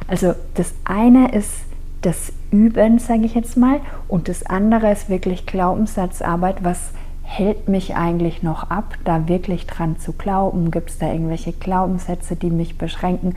Also 0.08 0.32
das 0.54 0.72
eine 0.84 1.30
ist 1.30 1.52
das 2.00 2.32
Üben, 2.50 2.98
sage 2.98 3.26
ich 3.26 3.34
jetzt 3.34 3.58
mal. 3.58 3.80
Und 4.08 4.30
das 4.30 4.46
andere 4.46 4.90
ist 4.92 5.10
wirklich 5.10 5.44
Glaubenssatzarbeit. 5.44 6.64
Was 6.64 6.92
hält 7.22 7.68
mich 7.68 7.94
eigentlich 7.94 8.42
noch 8.42 8.70
ab, 8.70 8.94
da 9.04 9.28
wirklich 9.28 9.66
dran 9.66 9.98
zu 9.98 10.14
glauben? 10.14 10.70
Gibt 10.70 10.88
es 10.88 10.96
da 10.96 11.12
irgendwelche 11.12 11.52
Glaubenssätze, 11.52 12.34
die 12.34 12.48
mich 12.48 12.78
beschränken? 12.78 13.34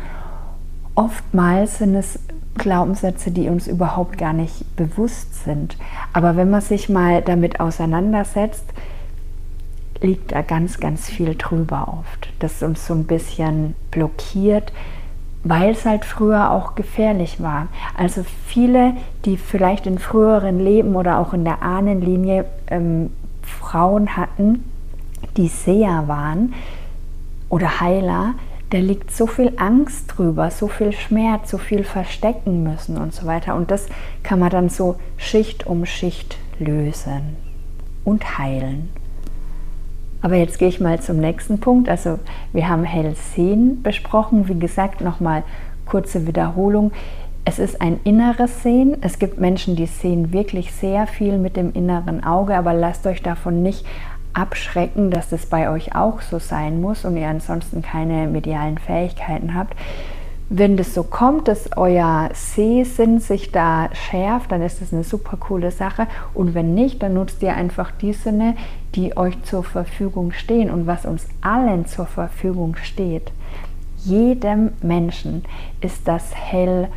Oftmals 0.96 1.79
sind 1.79 1.96
es 1.96 2.17
Glaubenssätze, 2.58 3.32
die 3.32 3.50
uns 3.50 3.68
überhaupt 3.68 4.18
gar 4.18 4.34
nicht 4.34 4.76
bewusst 4.76 5.44
sind. 5.44 5.78
Aber 6.14 6.36
wenn 6.36 6.50
man 6.50 6.62
sich 6.62 6.90
mal 6.90 7.22
damit 7.22 7.60
auseinandersetzt, 7.60 8.66
liegt 10.02 10.32
da 10.32 10.42
ganz, 10.42 10.80
ganz 10.80 11.10
viel 11.10 11.36
drüber 11.36 12.00
oft, 12.00 12.30
das 12.40 12.62
uns 12.62 12.86
so 12.86 12.94
ein 12.94 13.06
bisschen 13.06 13.76
blockiert, 13.92 14.72
weil 15.44 15.72
es 15.72 15.86
halt 15.86 16.06
früher 16.06 16.52
auch 16.52 16.76
gefährlich 16.76 17.42
war. 17.42 17.68
Also 17.96 18.24
viele, 18.46 18.94
die 19.26 19.38
vielleicht 19.38 19.88
in 19.88 19.98
früheren 19.98 20.60
Leben 20.60 20.96
oder 20.96 21.20
auch 21.20 21.34
in 21.34 21.46
der 21.46 21.62
Ahnenlinie 21.62 22.46
ähm, 22.70 23.12
Frauen 23.42 24.18
hatten, 24.18 24.64
die 25.38 25.48
Seher 25.48 26.08
waren 26.08 26.54
oder 27.50 27.80
Heiler, 27.80 28.34
da 28.70 28.80
liegt 28.80 29.12
so 29.12 29.28
viel 29.28 29.54
Angst 29.58 30.14
drüber, 30.16 30.52
so 30.52 30.68
viel 30.68 30.92
Schmerz, 30.92 31.52
so 31.52 31.58
viel 31.58 31.84
verstecken 31.84 32.64
müssen 32.64 32.98
und 32.98 33.14
so 33.14 33.26
weiter. 33.26 33.56
Und 33.56 33.72
das 33.72 33.88
kann 34.24 34.40
man 34.40 34.50
dann 34.50 34.70
so 34.70 34.96
Schicht 35.16 35.66
um 35.68 35.86
Schicht 35.86 36.38
lösen 36.60 37.38
und 38.04 38.38
heilen. 38.38 38.90
Aber 40.22 40.36
jetzt 40.36 40.60
gehe 40.60 40.68
ich 40.68 40.80
mal 40.82 41.00
zum 41.00 41.18
nächsten 41.18 41.60
Punkt. 41.60 41.88
Also 41.88 42.20
wir 42.52 42.68
haben 42.68 42.84
Hellsehen 42.84 43.84
besprochen. 43.84 44.48
Wie 44.50 44.60
gesagt, 44.60 45.00
nochmal 45.02 45.44
kurze 45.86 46.28
Wiederholung. 46.28 46.92
Es 47.46 47.60
ist 47.60 47.82
ein 47.82 48.00
inneres 48.04 48.64
Sehen. 48.64 48.98
Es 49.00 49.20
gibt 49.20 49.40
Menschen, 49.40 49.78
die 49.78 49.86
sehen 49.86 50.34
wirklich 50.34 50.74
sehr 50.74 51.08
viel 51.08 51.38
mit 51.38 51.56
dem 51.56 51.72
inneren 51.72 52.22
Auge, 52.24 52.58
aber 52.58 52.74
lasst 52.74 53.08
euch 53.08 53.22
davon 53.22 53.64
nicht 53.64 53.86
abschrecken, 54.38 55.12
dass 55.12 55.29
das 55.29 55.48
bei 55.48 55.70
euch 55.70 55.96
auch 55.96 56.22
so 56.22 56.39
sein 56.39 56.79
muss 56.79 57.06
und 57.06 57.17
ihr 57.17 57.27
ansonsten 57.27 57.82
keine 57.82 58.27
medialen 58.27 58.77
Fähigkeiten 58.77 59.56
habt. 59.56 59.75
Wenn 60.50 60.77
das 60.77 60.94
so 60.94 61.03
kommt, 61.03 61.50
dass 61.50 61.75
euer 61.75 62.29
Sehsinn 62.34 63.20
sich 63.20 63.51
da 63.51 63.89
schärft, 63.94 64.51
dann 64.51 64.62
ist 64.62 64.82
das 64.82 64.94
eine 64.94 65.03
super 65.03 65.36
coole 65.36 65.72
Sache. 65.72 66.08
Und 66.34 66.53
wenn 66.53 66.74
nicht, 66.74 67.03
dann 67.03 67.15
nutzt 67.15 67.44
ihr 67.44 67.53
einfach 67.53 67.91
die 67.91 68.13
Sinne, 68.13 68.56
die 68.96 69.17
euch 69.17 69.41
zur 69.44 69.65
Verfügung 69.65 70.32
stehen 70.32 70.72
und 70.72 70.88
was 70.88 71.06
uns 71.06 71.27
allen 71.41 71.86
zur 71.86 72.06
Verfügung 72.06 72.77
steht. 72.82 73.32
Jedem 74.06 74.72
Menschen 74.82 75.44
ist 75.82 76.08
das 76.08 76.34
hell 76.34 76.88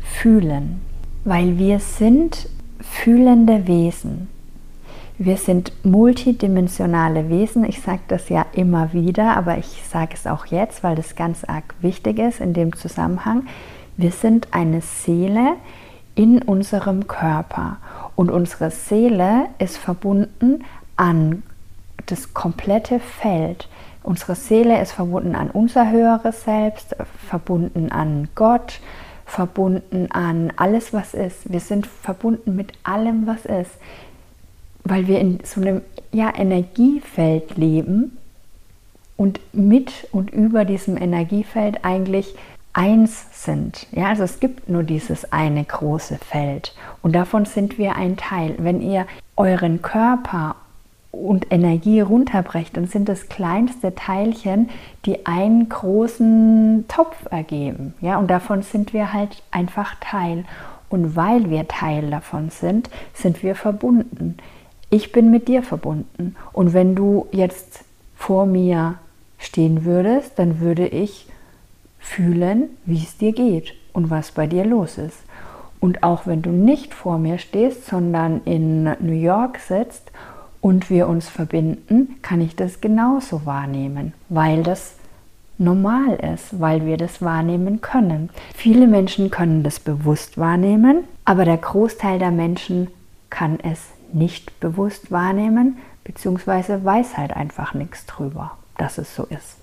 fühlen, 0.00 0.80
weil 1.24 1.58
wir 1.58 1.80
sind 1.80 2.48
fühlende 2.80 3.66
Wesen. 3.66 4.28
Wir 5.18 5.38
sind 5.38 5.72
multidimensionale 5.82 7.30
Wesen. 7.30 7.64
Ich 7.64 7.80
sage 7.80 8.00
das 8.08 8.28
ja 8.28 8.44
immer 8.52 8.92
wieder, 8.92 9.34
aber 9.38 9.56
ich 9.56 9.82
sage 9.88 10.10
es 10.12 10.26
auch 10.26 10.44
jetzt, 10.46 10.84
weil 10.84 10.94
das 10.94 11.16
ganz 11.16 11.42
arg 11.42 11.74
wichtig 11.80 12.18
ist 12.18 12.40
in 12.40 12.52
dem 12.52 12.76
Zusammenhang. 12.76 13.46
Wir 13.96 14.10
sind 14.10 14.48
eine 14.50 14.82
Seele 14.82 15.54
in 16.14 16.42
unserem 16.42 17.06
Körper 17.08 17.78
und 18.14 18.30
unsere 18.30 18.70
Seele 18.70 19.46
ist 19.58 19.78
verbunden 19.78 20.64
an 20.96 21.42
das 22.04 22.34
komplette 22.34 23.00
Feld. 23.00 23.70
Unsere 24.02 24.34
Seele 24.34 24.82
ist 24.82 24.92
verbunden 24.92 25.34
an 25.34 25.50
unser 25.50 25.90
höheres 25.90 26.44
Selbst, 26.44 26.94
verbunden 27.26 27.90
an 27.90 28.28
Gott, 28.34 28.80
verbunden 29.24 30.10
an 30.12 30.52
alles, 30.56 30.92
was 30.92 31.14
ist. 31.14 31.50
Wir 31.50 31.60
sind 31.60 31.86
verbunden 31.86 32.54
mit 32.54 32.74
allem, 32.84 33.26
was 33.26 33.46
ist 33.46 33.78
weil 34.88 35.06
wir 35.06 35.20
in 35.20 35.40
so 35.44 35.60
einem 35.60 35.82
ja, 36.12 36.32
Energiefeld 36.36 37.56
leben 37.56 38.16
und 39.16 39.40
mit 39.52 40.08
und 40.12 40.30
über 40.30 40.64
diesem 40.64 40.96
Energiefeld 40.96 41.84
eigentlich 41.84 42.34
eins 42.72 43.44
sind. 43.44 43.86
Ja, 43.92 44.08
also 44.08 44.22
es 44.22 44.38
gibt 44.38 44.68
nur 44.68 44.82
dieses 44.82 45.32
eine 45.32 45.64
große 45.64 46.18
Feld 46.18 46.74
und 47.02 47.14
davon 47.14 47.46
sind 47.46 47.78
wir 47.78 47.96
ein 47.96 48.16
Teil. 48.16 48.54
Wenn 48.58 48.82
ihr 48.82 49.06
euren 49.36 49.80
Körper 49.80 50.56
und 51.10 51.50
Energie 51.50 52.00
runterbrecht, 52.00 52.76
dann 52.76 52.86
sind 52.86 53.08
das 53.08 53.28
kleinste 53.28 53.94
Teilchen, 53.94 54.68
die 55.06 55.24
einen 55.24 55.68
großen 55.70 56.84
Topf 56.88 57.16
ergeben. 57.30 57.94
Ja, 58.02 58.18
und 58.18 58.28
davon 58.28 58.60
sind 58.60 58.92
wir 58.92 59.14
halt 59.14 59.42
einfach 59.50 59.94
Teil. 60.00 60.44
Und 60.90 61.16
weil 61.16 61.50
wir 61.50 61.66
Teil 61.66 62.10
davon 62.10 62.50
sind, 62.50 62.90
sind 63.14 63.42
wir 63.42 63.54
verbunden 63.54 64.36
ich 64.90 65.12
bin 65.12 65.30
mit 65.30 65.48
dir 65.48 65.62
verbunden. 65.62 66.36
Und 66.52 66.72
wenn 66.72 66.94
du 66.94 67.26
jetzt 67.32 67.84
vor 68.16 68.46
mir 68.46 68.94
stehen 69.38 69.84
würdest, 69.84 70.38
dann 70.38 70.60
würde 70.60 70.86
ich 70.86 71.26
fühlen, 71.98 72.70
wie 72.84 73.02
es 73.02 73.16
dir 73.18 73.32
geht 73.32 73.74
und 73.92 74.10
was 74.10 74.30
bei 74.30 74.46
dir 74.46 74.64
los 74.64 74.98
ist. 74.98 75.18
Und 75.80 76.02
auch 76.02 76.26
wenn 76.26 76.42
du 76.42 76.50
nicht 76.50 76.94
vor 76.94 77.18
mir 77.18 77.38
stehst, 77.38 77.86
sondern 77.86 78.40
in 78.44 78.84
New 79.00 79.12
York 79.12 79.58
sitzt 79.58 80.10
und 80.60 80.88
wir 80.88 81.08
uns 81.08 81.28
verbinden, 81.28 82.16
kann 82.22 82.40
ich 82.40 82.56
das 82.56 82.80
genauso 82.80 83.44
wahrnehmen, 83.44 84.12
weil 84.28 84.62
das 84.62 84.94
normal 85.58 86.16
ist, 86.34 86.60
weil 86.60 86.86
wir 86.86 86.96
das 86.96 87.22
wahrnehmen 87.22 87.80
können. 87.80 88.30
Viele 88.54 88.86
Menschen 88.86 89.30
können 89.30 89.62
das 89.62 89.80
bewusst 89.80 90.38
wahrnehmen, 90.38 91.04
aber 91.24 91.44
der 91.44 91.56
Großteil 91.58 92.18
der 92.18 92.30
Menschen 92.30 92.88
kann 93.30 93.58
es 93.62 93.80
nicht 94.12 94.58
bewusst 94.60 95.10
wahrnehmen, 95.10 95.78
beziehungsweise 96.04 96.84
weiß 96.84 97.16
halt 97.16 97.34
einfach 97.34 97.74
nichts 97.74 98.06
drüber, 98.06 98.56
dass 98.78 98.98
es 98.98 99.14
so 99.14 99.24
ist. 99.24 99.56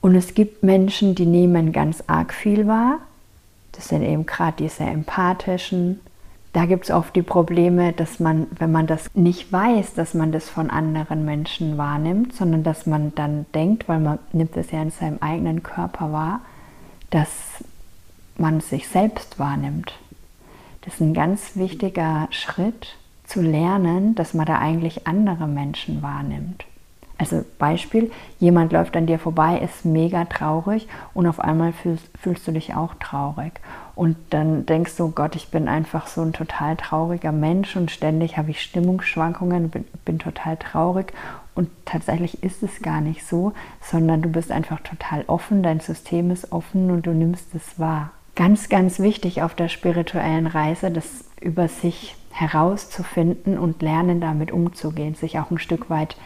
Und 0.00 0.14
es 0.16 0.34
gibt 0.34 0.62
Menschen, 0.62 1.14
die 1.14 1.26
nehmen 1.26 1.72
ganz 1.72 2.04
arg 2.06 2.34
viel 2.34 2.66
wahr. 2.66 2.98
Das 3.72 3.88
sind 3.88 4.02
eben 4.02 4.26
gerade 4.26 4.56
diese 4.58 4.84
empathischen. 4.84 6.00
Da 6.52 6.66
gibt 6.66 6.84
es 6.84 6.90
oft 6.90 7.16
die 7.16 7.22
Probleme, 7.22 7.92
dass 7.92 8.20
man, 8.20 8.46
wenn 8.58 8.70
man 8.70 8.86
das 8.86 9.10
nicht 9.14 9.50
weiß, 9.50 9.94
dass 9.94 10.14
man 10.14 10.30
das 10.30 10.48
von 10.48 10.70
anderen 10.70 11.24
Menschen 11.24 11.78
wahrnimmt, 11.78 12.34
sondern 12.34 12.62
dass 12.62 12.86
man 12.86 13.14
dann 13.14 13.46
denkt, 13.54 13.88
weil 13.88 13.98
man 13.98 14.18
nimmt 14.32 14.56
es 14.56 14.70
ja 14.70 14.82
in 14.82 14.90
seinem 14.90 15.18
eigenen 15.20 15.62
Körper 15.62 16.12
wahr, 16.12 16.40
dass 17.10 17.30
man 18.36 18.60
sich 18.60 18.88
selbst 18.88 19.38
wahrnimmt. 19.38 19.94
Das 20.82 20.94
ist 20.94 21.00
ein 21.00 21.14
ganz 21.14 21.56
wichtiger 21.56 22.28
Schritt, 22.30 22.96
zu 23.34 23.42
lernen, 23.42 24.14
dass 24.14 24.32
man 24.32 24.46
da 24.46 24.58
eigentlich 24.58 25.08
andere 25.08 25.48
Menschen 25.48 26.02
wahrnimmt. 26.02 26.64
Also 27.18 27.44
Beispiel, 27.58 28.12
jemand 28.38 28.72
läuft 28.72 28.96
an 28.96 29.06
dir 29.06 29.18
vorbei, 29.18 29.58
ist 29.58 29.84
mega 29.84 30.24
traurig 30.24 30.86
und 31.14 31.26
auf 31.26 31.40
einmal 31.40 31.72
fühlst, 31.72 32.08
fühlst, 32.20 32.46
du 32.46 32.52
dich 32.52 32.74
auch 32.74 32.94
traurig. 32.94 33.60
Und 33.96 34.16
dann 34.30 34.66
denkst 34.66 34.96
du, 34.96 35.10
Gott, 35.10 35.34
ich 35.34 35.48
bin 35.48 35.68
einfach 35.68 36.06
so 36.06 36.22
ein 36.22 36.32
total 36.32 36.76
trauriger 36.76 37.32
Mensch 37.32 37.76
und 37.76 37.90
ständig 37.90 38.36
habe 38.36 38.52
ich 38.52 38.62
Stimmungsschwankungen, 38.62 39.70
bin, 39.70 39.84
bin 40.04 40.18
total 40.20 40.56
traurig. 40.56 41.12
Und 41.56 41.70
tatsächlich 41.84 42.42
ist 42.42 42.62
es 42.62 42.82
gar 42.82 43.00
nicht 43.00 43.26
so, 43.26 43.52
sondern 43.80 44.22
du 44.22 44.28
bist 44.28 44.52
einfach 44.52 44.80
total 44.80 45.24
offen, 45.26 45.62
dein 45.62 45.80
System 45.80 46.30
ist 46.30 46.52
offen 46.52 46.90
und 46.90 47.06
du 47.06 47.10
nimmst 47.10 47.54
es 47.54 47.80
wahr. 47.80 48.10
Ganz, 48.36 48.68
ganz 48.68 48.98
wichtig 49.00 49.42
auf 49.42 49.54
der 49.54 49.68
spirituellen 49.68 50.48
Reise, 50.48 50.90
das 50.90 51.24
über 51.40 51.68
sich 51.68 52.16
herauszufinden 52.34 53.58
und 53.58 53.80
lernen, 53.80 54.20
damit 54.20 54.50
umzugehen, 54.50 55.14
sich 55.14 55.38
auch 55.38 55.50
ein 55.50 55.58
Stück 55.58 55.88
weit 55.88 56.16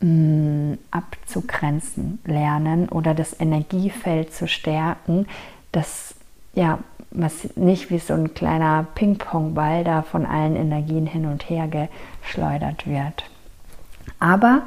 mh, 0.00 0.08
mm, 0.08 0.78
abzugrenzen 0.92 2.20
lernen 2.24 2.88
oder 2.88 3.14
das 3.14 3.38
Energiefeld 3.38 4.32
zu 4.32 4.46
stärken, 4.46 5.26
das 5.72 6.14
ja 6.54 6.78
was 7.10 7.56
nicht 7.56 7.90
wie 7.90 7.98
so 7.98 8.14
ein 8.14 8.34
kleiner 8.34 8.86
Ping-Pong-Ball 8.94 9.82
da 9.82 10.02
von 10.02 10.24
allen 10.24 10.54
Energien 10.54 11.06
hin 11.06 11.26
und 11.26 11.50
her 11.50 11.66
geschleudert 11.66 12.86
wird. 12.86 13.24
Aber 14.20 14.62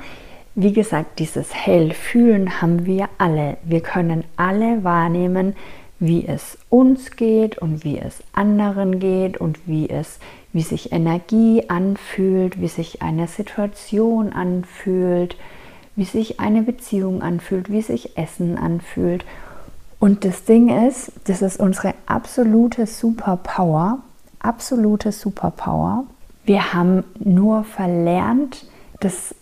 wie 0.56 0.74
gesagt, 0.74 1.19
dieses 1.19 1.56
Hellfühlen 1.56 2.62
haben 2.62 2.86
wir 2.86 3.08
alle. 3.17 3.58
Wir 3.63 3.82
können 3.82 4.26
alle 4.36 4.84
wahrnehmen, 4.84 5.56
wie 6.05 6.27
es 6.27 6.57
uns 6.69 7.11
geht 7.11 7.57
und 7.57 7.83
wie 7.85 7.97
es 7.97 8.21
anderen 8.33 8.99
geht 8.99 9.37
und 9.37 9.67
wie 9.67 9.89
es 9.89 10.19
wie 10.53 10.61
sich 10.61 10.91
Energie 10.91 11.67
anfühlt, 11.69 12.61
wie 12.61 12.67
sich 12.67 13.01
eine 13.01 13.27
Situation 13.27 14.31
anfühlt, 14.31 15.35
wie 15.95 16.05
sich 16.05 16.39
eine 16.39 16.61
Beziehung 16.61 17.21
anfühlt, 17.23 17.71
wie 17.71 17.81
sich 17.81 18.17
Essen 18.17 18.57
anfühlt. 18.57 19.25
Und 19.99 20.25
das 20.25 20.45
Ding 20.45 20.87
ist, 20.87 21.11
das 21.25 21.41
ist 21.41 21.59
unsere 21.59 21.95
absolute 22.05 22.85
Superpower, 22.85 23.99
absolute 24.39 25.11
Superpower. 25.11 26.03
Wir 26.45 26.73
haben 26.73 27.03
nur 27.19 27.63
verlernt, 27.63 28.65
das 28.99 29.33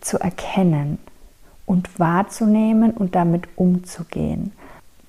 zu 0.00 0.18
erkennen 0.18 0.98
und 1.64 1.98
wahrzunehmen 1.98 2.90
und 2.90 3.14
damit 3.14 3.44
umzugehen. 3.56 4.52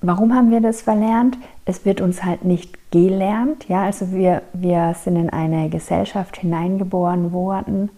Warum 0.06 0.34
haben 0.34 0.50
wir 0.50 0.60
das 0.60 0.82
verlernt? 0.82 1.38
Es 1.64 1.84
wird 1.84 2.00
uns 2.00 2.24
halt 2.24 2.44
nicht 2.44 2.90
gelernt. 2.90 3.68
Ja, 3.68 3.84
also 3.84 4.12
wir, 4.12 4.42
wir 4.52 4.94
sind 4.94 5.16
in 5.16 5.30
eine 5.30 5.68
Gesellschaft 5.68 6.36
hineingeboren 6.36 7.32
worden. 7.32 7.90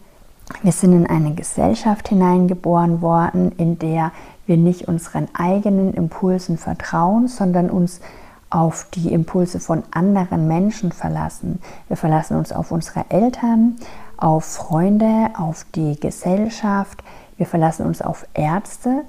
Wir 0.62 0.73
sind 0.73 0.92
in 0.92 1.07
eine 1.07 1.35
Gesellschaft 1.35 2.09
hineingeboren 2.09 3.03
worden, 3.03 3.53
in 3.57 3.79
der 3.79 4.12
wir 4.47 4.57
nicht 4.57 4.87
unseren 4.87 5.29
eigenen 5.35 5.92
Impulsen 5.92 6.57
vertrauen, 6.57 7.27
sondern 7.27 7.69
uns 7.69 8.01
auf 8.49 8.87
die 8.95 9.12
Impulse 9.12 9.59
von 9.59 9.83
anderen 9.90 10.47
Menschen 10.47 10.92
verlassen. 10.92 11.61
Wir 11.88 11.97
verlassen 11.97 12.37
uns 12.37 12.53
auf 12.53 12.71
unsere 12.71 13.05
Eltern, 13.09 13.77
auf 14.16 14.45
Freunde, 14.45 15.31
auf 15.37 15.66
die 15.75 15.99
Gesellschaft. 15.99 17.03
Wir 17.37 17.47
verlassen 17.47 17.87
uns 17.87 18.01
auf 18.01 18.25
Ärzte, 18.35 19.03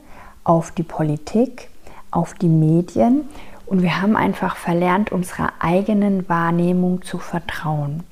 auf 0.44 0.72
die 0.72 0.84
Politik, 0.84 1.70
auf 2.12 2.34
die 2.34 2.50
Medien 2.50 3.24
und 3.66 3.82
wir 3.82 4.02
haben 4.02 4.16
einfach 4.16 4.56
verlernt, 4.56 5.12
unserer 5.12 5.52
eigenen 5.60 6.28
Wahrnehmung 6.30 7.02
zu 7.02 7.20
vertrauen. 7.20 8.04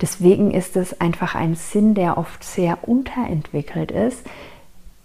Deswegen 0.00 0.52
ist 0.52 0.76
es 0.76 1.00
einfach 1.00 1.34
ein 1.34 1.56
Sinn, 1.56 1.94
der 1.94 2.16
oft 2.16 2.42
sehr 2.42 2.88
unterentwickelt 2.88 3.90
ist. 3.90 4.24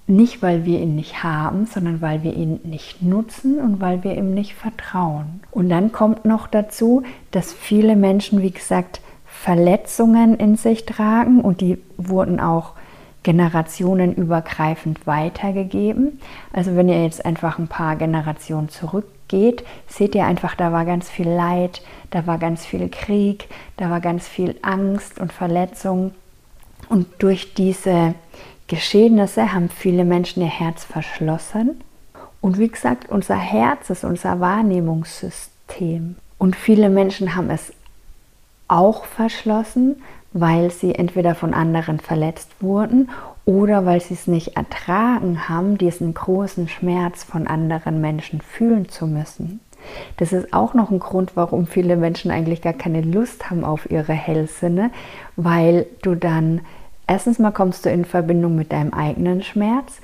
Nicht, 0.07 0.43
weil 0.43 0.65
wir 0.65 0.79
ihn 0.79 0.95
nicht 0.95 1.23
haben, 1.23 1.65
sondern 1.65 1.99
weil 1.99 2.21
wir 2.21 2.33
ihn 2.33 2.59
nicht 2.63 3.01
nutzen 3.01 3.59
und 3.59 3.81
weil 3.81 4.03
wir 4.03 4.15
ihm 4.15 4.35
nicht 4.35 4.53
vertrauen. 4.53 5.41
Und 5.49 5.69
dann 5.69 5.91
kommt 5.91 6.23
noch 6.25 6.45
dazu, 6.45 7.01
dass 7.31 7.51
viele 7.51 7.95
Menschen, 7.95 8.43
wie 8.43 8.51
gesagt, 8.51 9.01
Verletzungen 9.25 10.37
in 10.37 10.55
sich 10.55 10.85
tragen 10.85 11.41
und 11.41 11.59
die 11.59 11.79
wurden 11.97 12.39
auch 12.39 12.73
generationenübergreifend 13.25 15.07
weitergegeben. 15.07 16.21
Also 16.53 16.75
wenn 16.75 16.87
ihr 16.87 17.03
jetzt 17.03 17.25
einfach 17.25 17.57
ein 17.57 17.67
paar 17.67 17.95
Generationen 17.95 18.69
zurückgeht, 18.69 19.65
seht 19.87 20.13
ihr 20.13 20.25
einfach, 20.25 20.53
da 20.53 20.71
war 20.71 20.85
ganz 20.85 21.09
viel 21.09 21.27
Leid, 21.27 21.81
da 22.11 22.27
war 22.27 22.37
ganz 22.37 22.67
viel 22.67 22.87
Krieg, 22.87 23.49
da 23.77 23.89
war 23.89 23.99
ganz 23.99 24.27
viel 24.27 24.55
Angst 24.61 25.19
und 25.19 25.33
Verletzung. 25.33 26.13
Und 26.87 27.07
durch 27.17 27.55
diese 27.55 28.13
Geschehnisse 28.67 29.53
haben 29.53 29.69
viele 29.69 30.05
Menschen 30.05 30.43
ihr 30.43 30.49
Herz 30.49 30.85
verschlossen. 30.85 31.81
Und 32.41 32.59
wie 32.59 32.67
gesagt, 32.67 33.09
unser 33.09 33.37
Herz 33.37 33.89
ist 33.89 34.03
unser 34.03 34.39
Wahrnehmungssystem. 34.39 36.15
Und 36.37 36.55
viele 36.55 36.89
Menschen 36.89 37.35
haben 37.35 37.49
es 37.49 37.73
auch 38.67 39.05
verschlossen, 39.05 40.03
weil 40.35 40.69
sie 40.69 40.93
entweder 40.93 41.33
von 41.33 41.53
anderen 41.53 41.97
verletzt 41.97 42.51
wurden 42.59 43.09
oder 43.45 43.85
weil 43.85 44.01
sie 44.01 44.15
es 44.15 44.27
nicht 44.27 44.57
ertragen 44.57 45.47
haben, 45.47 45.77
diesen 45.77 46.13
großen 46.13 46.67
Schmerz 46.67 47.23
von 47.23 47.47
anderen 47.47 48.01
Menschen 48.01 48.41
fühlen 48.41 48.89
zu 48.89 49.07
müssen. 49.07 49.61
Das 50.17 50.33
ist 50.33 50.51
auch 50.51 50.73
noch 50.73 50.91
ein 50.91 50.99
Grund, 50.99 51.37
warum 51.37 51.67
viele 51.67 51.95
Menschen 51.95 52.31
eigentlich 52.31 52.61
gar 52.61 52.73
keine 52.73 52.99
Lust 52.99 53.49
haben 53.49 53.63
auf 53.63 53.89
ihre 53.89 54.11
Hellsinne, 54.11 54.91
weil 55.37 55.85
du 56.01 56.15
dann 56.15 56.59
erstens 57.07 57.39
mal 57.39 57.51
kommst 57.51 57.85
du 57.85 57.89
in 57.89 58.03
Verbindung 58.03 58.57
mit 58.57 58.73
deinem 58.73 58.93
eigenen 58.93 59.41
Schmerz 59.41 60.01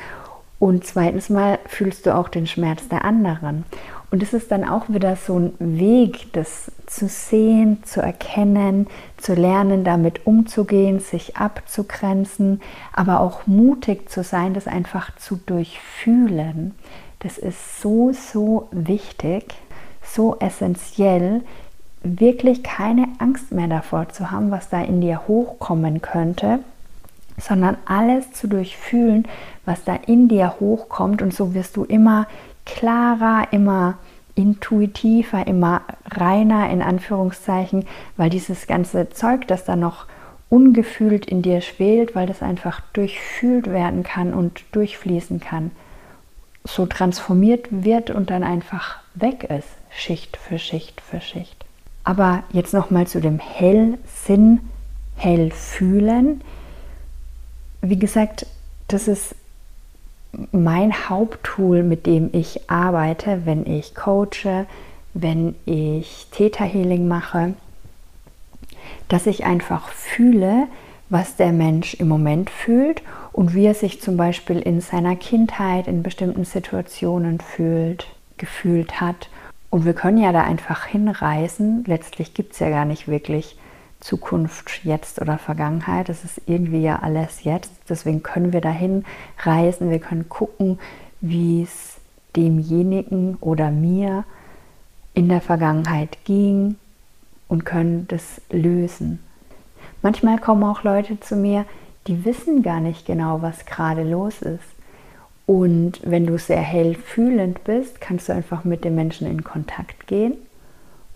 und 0.59 0.85
zweitens 0.85 1.29
mal 1.29 1.59
fühlst 1.65 2.05
du 2.05 2.15
auch 2.15 2.29
den 2.29 2.47
Schmerz 2.47 2.87
der 2.87 3.03
anderen. 3.03 3.65
Und 4.11 4.21
es 4.21 4.33
ist 4.33 4.51
dann 4.51 4.67
auch 4.67 4.89
wieder 4.89 5.15
so 5.15 5.39
ein 5.39 5.53
Weg, 5.59 6.33
das 6.33 6.69
zu 6.85 7.07
sehen, 7.07 7.81
zu 7.85 8.01
erkennen, 8.01 8.87
zu 9.15 9.33
lernen, 9.33 9.85
damit 9.85 10.27
umzugehen, 10.27 10.99
sich 10.99 11.37
abzugrenzen, 11.37 12.61
aber 12.91 13.21
auch 13.21 13.47
mutig 13.47 14.09
zu 14.09 14.21
sein, 14.21 14.53
das 14.53 14.67
einfach 14.67 15.15
zu 15.15 15.37
durchfühlen. 15.37 16.75
Das 17.19 17.37
ist 17.37 17.81
so, 17.81 18.11
so 18.11 18.67
wichtig, 18.71 19.53
so 20.03 20.35
essentiell, 20.39 21.41
wirklich 22.03 22.63
keine 22.63 23.07
Angst 23.19 23.53
mehr 23.53 23.67
davor 23.67 24.09
zu 24.09 24.29
haben, 24.29 24.51
was 24.51 24.67
da 24.67 24.81
in 24.81 24.99
dir 24.99 25.21
hochkommen 25.29 26.01
könnte, 26.01 26.59
sondern 27.37 27.77
alles 27.85 28.33
zu 28.33 28.47
durchfühlen, 28.47 29.25
was 29.63 29.85
da 29.85 29.95
in 29.95 30.27
dir 30.27 30.55
hochkommt. 30.59 31.21
Und 31.21 31.33
so 31.33 31.53
wirst 31.53 31.77
du 31.77 31.85
immer 31.85 32.27
klarer, 32.65 33.47
immer 33.51 33.97
intuitiver, 34.35 35.45
immer 35.47 35.81
reiner 36.05 36.69
in 36.69 36.81
Anführungszeichen, 36.81 37.85
weil 38.17 38.29
dieses 38.29 38.67
ganze 38.67 39.09
Zeug, 39.09 39.47
das 39.47 39.65
da 39.65 39.75
noch 39.75 40.05
ungefühlt 40.49 41.25
in 41.25 41.41
dir 41.41 41.61
schwelt, 41.61 42.15
weil 42.15 42.27
das 42.27 42.41
einfach 42.41 42.81
durchfühlt 42.93 43.67
werden 43.67 44.03
kann 44.03 44.33
und 44.33 44.63
durchfließen 44.73 45.39
kann, 45.39 45.71
so 46.63 46.85
transformiert 46.85 47.67
wird 47.71 48.09
und 48.09 48.29
dann 48.29 48.43
einfach 48.43 48.99
weg 49.15 49.45
ist, 49.45 49.69
Schicht 49.89 50.37
für 50.37 50.59
Schicht 50.59 51.01
für 51.01 51.21
Schicht. 51.21 51.65
Aber 52.03 52.43
jetzt 52.51 52.73
noch 52.73 52.89
mal 52.89 53.07
zu 53.07 53.21
dem 53.21 53.39
Hellsinn, 53.39 54.59
Hellfühlen. 55.15 56.41
Wie 57.81 57.99
gesagt, 57.99 58.45
das 58.87 59.07
ist 59.07 59.35
mein 60.51 61.09
Haupttool, 61.09 61.83
mit 61.83 62.05
dem 62.05 62.29
ich 62.33 62.69
arbeite, 62.69 63.45
wenn 63.45 63.65
ich 63.65 63.95
coache, 63.95 64.65
wenn 65.13 65.55
ich 65.65 66.27
Theta 66.31 66.63
Healing 66.63 67.07
mache, 67.07 67.53
dass 69.07 69.27
ich 69.27 69.45
einfach 69.45 69.89
fühle, 69.89 70.67
was 71.09 71.35
der 71.35 71.51
Mensch 71.51 71.95
im 71.95 72.07
Moment 72.07 72.49
fühlt 72.49 73.01
und 73.33 73.53
wie 73.53 73.65
er 73.65 73.73
sich 73.73 74.01
zum 74.01 74.15
Beispiel 74.15 74.59
in 74.59 74.79
seiner 74.79 75.17
Kindheit 75.17 75.87
in 75.87 76.03
bestimmten 76.03 76.45
Situationen 76.45 77.41
fühlt, 77.41 78.07
gefühlt 78.37 79.01
hat. 79.01 79.29
Und 79.69 79.85
wir 79.85 79.93
können 79.93 80.17
ja 80.17 80.31
da 80.31 80.43
einfach 80.43 80.85
hinreisen. 80.85 81.83
Letztlich 81.85 82.33
gibt 82.33 82.53
es 82.53 82.59
ja 82.59 82.69
gar 82.69 82.85
nicht 82.85 83.07
wirklich 83.07 83.57
Zukunft, 84.01 84.81
jetzt 84.83 85.21
oder 85.21 85.37
Vergangenheit. 85.37 86.09
Das 86.09 86.25
ist 86.25 86.41
irgendwie 86.47 86.81
ja 86.81 86.99
alles 86.99 87.43
jetzt. 87.43 87.71
Deswegen 87.87 88.23
können 88.23 88.51
wir 88.51 88.61
dahin 88.61 89.05
reisen. 89.39 89.89
Wir 89.89 89.99
können 89.99 90.27
gucken, 90.27 90.79
wie 91.21 91.63
es 91.63 91.97
demjenigen 92.35 93.37
oder 93.39 93.71
mir 93.71 94.25
in 95.13 95.29
der 95.29 95.41
Vergangenheit 95.41 96.17
ging 96.25 96.75
und 97.47 97.65
können 97.65 98.07
das 98.07 98.41
lösen. 98.49 99.19
Manchmal 100.01 100.39
kommen 100.39 100.63
auch 100.63 100.83
Leute 100.83 101.19
zu 101.19 101.35
mir, 101.35 101.65
die 102.07 102.25
wissen 102.25 102.63
gar 102.63 102.79
nicht 102.79 103.05
genau, 103.05 103.41
was 103.41 103.65
gerade 103.65 104.03
los 104.03 104.41
ist. 104.41 104.63
Und 105.45 105.99
wenn 106.03 106.25
du 106.25 106.39
sehr 106.39 106.61
hell 106.61 106.95
fühlend 106.95 107.63
bist, 107.65 108.01
kannst 108.01 108.29
du 108.29 108.33
einfach 108.33 108.63
mit 108.63 108.83
dem 108.83 108.95
Menschen 108.95 109.27
in 109.27 109.43
Kontakt 109.43 110.07
gehen 110.07 110.37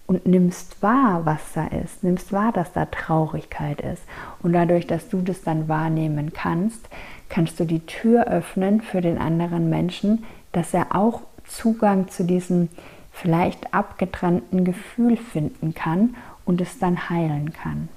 und 0.07 0.25
nimmst 0.25 0.81
wahr, 0.81 1.25
was 1.25 1.53
da 1.53 1.67
ist, 1.67 2.03
nimmst 2.03 2.31
wahr, 2.31 2.51
dass 2.51 2.73
da 2.73 2.85
Traurigkeit 2.85 3.81
ist. 3.81 4.03
Und 4.41 4.53
dadurch, 4.53 4.85
dass 4.85 5.09
du 5.09 5.21
das 5.21 5.41
dann 5.41 5.67
wahrnehmen 5.67 6.31
kannst, 6.33 6.87
kannst 7.29 7.59
du 7.59 7.65
die 7.65 7.85
Tür 7.85 8.27
öffnen 8.27 8.81
für 8.81 9.01
den 9.01 9.17
anderen 9.17 9.69
Menschen, 9.69 10.25
dass 10.51 10.73
er 10.73 10.95
auch 10.95 11.21
Zugang 11.47 12.07
zu 12.09 12.23
diesem 12.23 12.69
vielleicht 13.11 13.73
abgetrennten 13.73 14.63
Gefühl 14.63 15.17
finden 15.17 15.73
kann 15.73 16.15
und 16.43 16.61
es 16.61 16.77
dann 16.79 17.09
heilen 17.09 17.53
kann. 17.53 17.89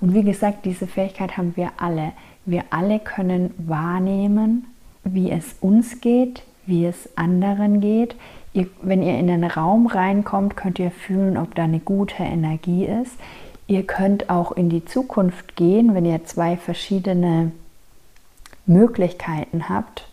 Und 0.00 0.14
wie 0.14 0.22
gesagt, 0.22 0.64
diese 0.64 0.86
Fähigkeit 0.86 1.36
haben 1.36 1.56
wir 1.56 1.72
alle. 1.78 2.12
Wir 2.46 2.64
alle 2.70 2.98
können 2.98 3.54
wahrnehmen, 3.58 4.66
wie 5.02 5.30
es 5.30 5.56
uns 5.60 6.00
geht, 6.00 6.42
wie 6.66 6.86
es 6.86 7.08
anderen 7.16 7.80
geht. 7.80 8.14
Ihr, 8.54 8.68
wenn 8.82 9.02
ihr 9.02 9.18
in 9.18 9.26
den 9.26 9.44
Raum 9.44 9.88
reinkommt, 9.88 10.56
könnt 10.56 10.78
ihr 10.78 10.92
fühlen, 10.92 11.36
ob 11.36 11.56
da 11.56 11.64
eine 11.64 11.80
gute 11.80 12.22
Energie 12.22 12.86
ist. 12.86 13.12
Ihr 13.66 13.84
könnt 13.84 14.30
auch 14.30 14.52
in 14.52 14.70
die 14.70 14.84
Zukunft 14.84 15.56
gehen, 15.56 15.94
wenn 15.94 16.04
ihr 16.04 16.24
zwei 16.24 16.56
verschiedene 16.56 17.50
Möglichkeiten 18.66 19.68
habt, 19.68 20.08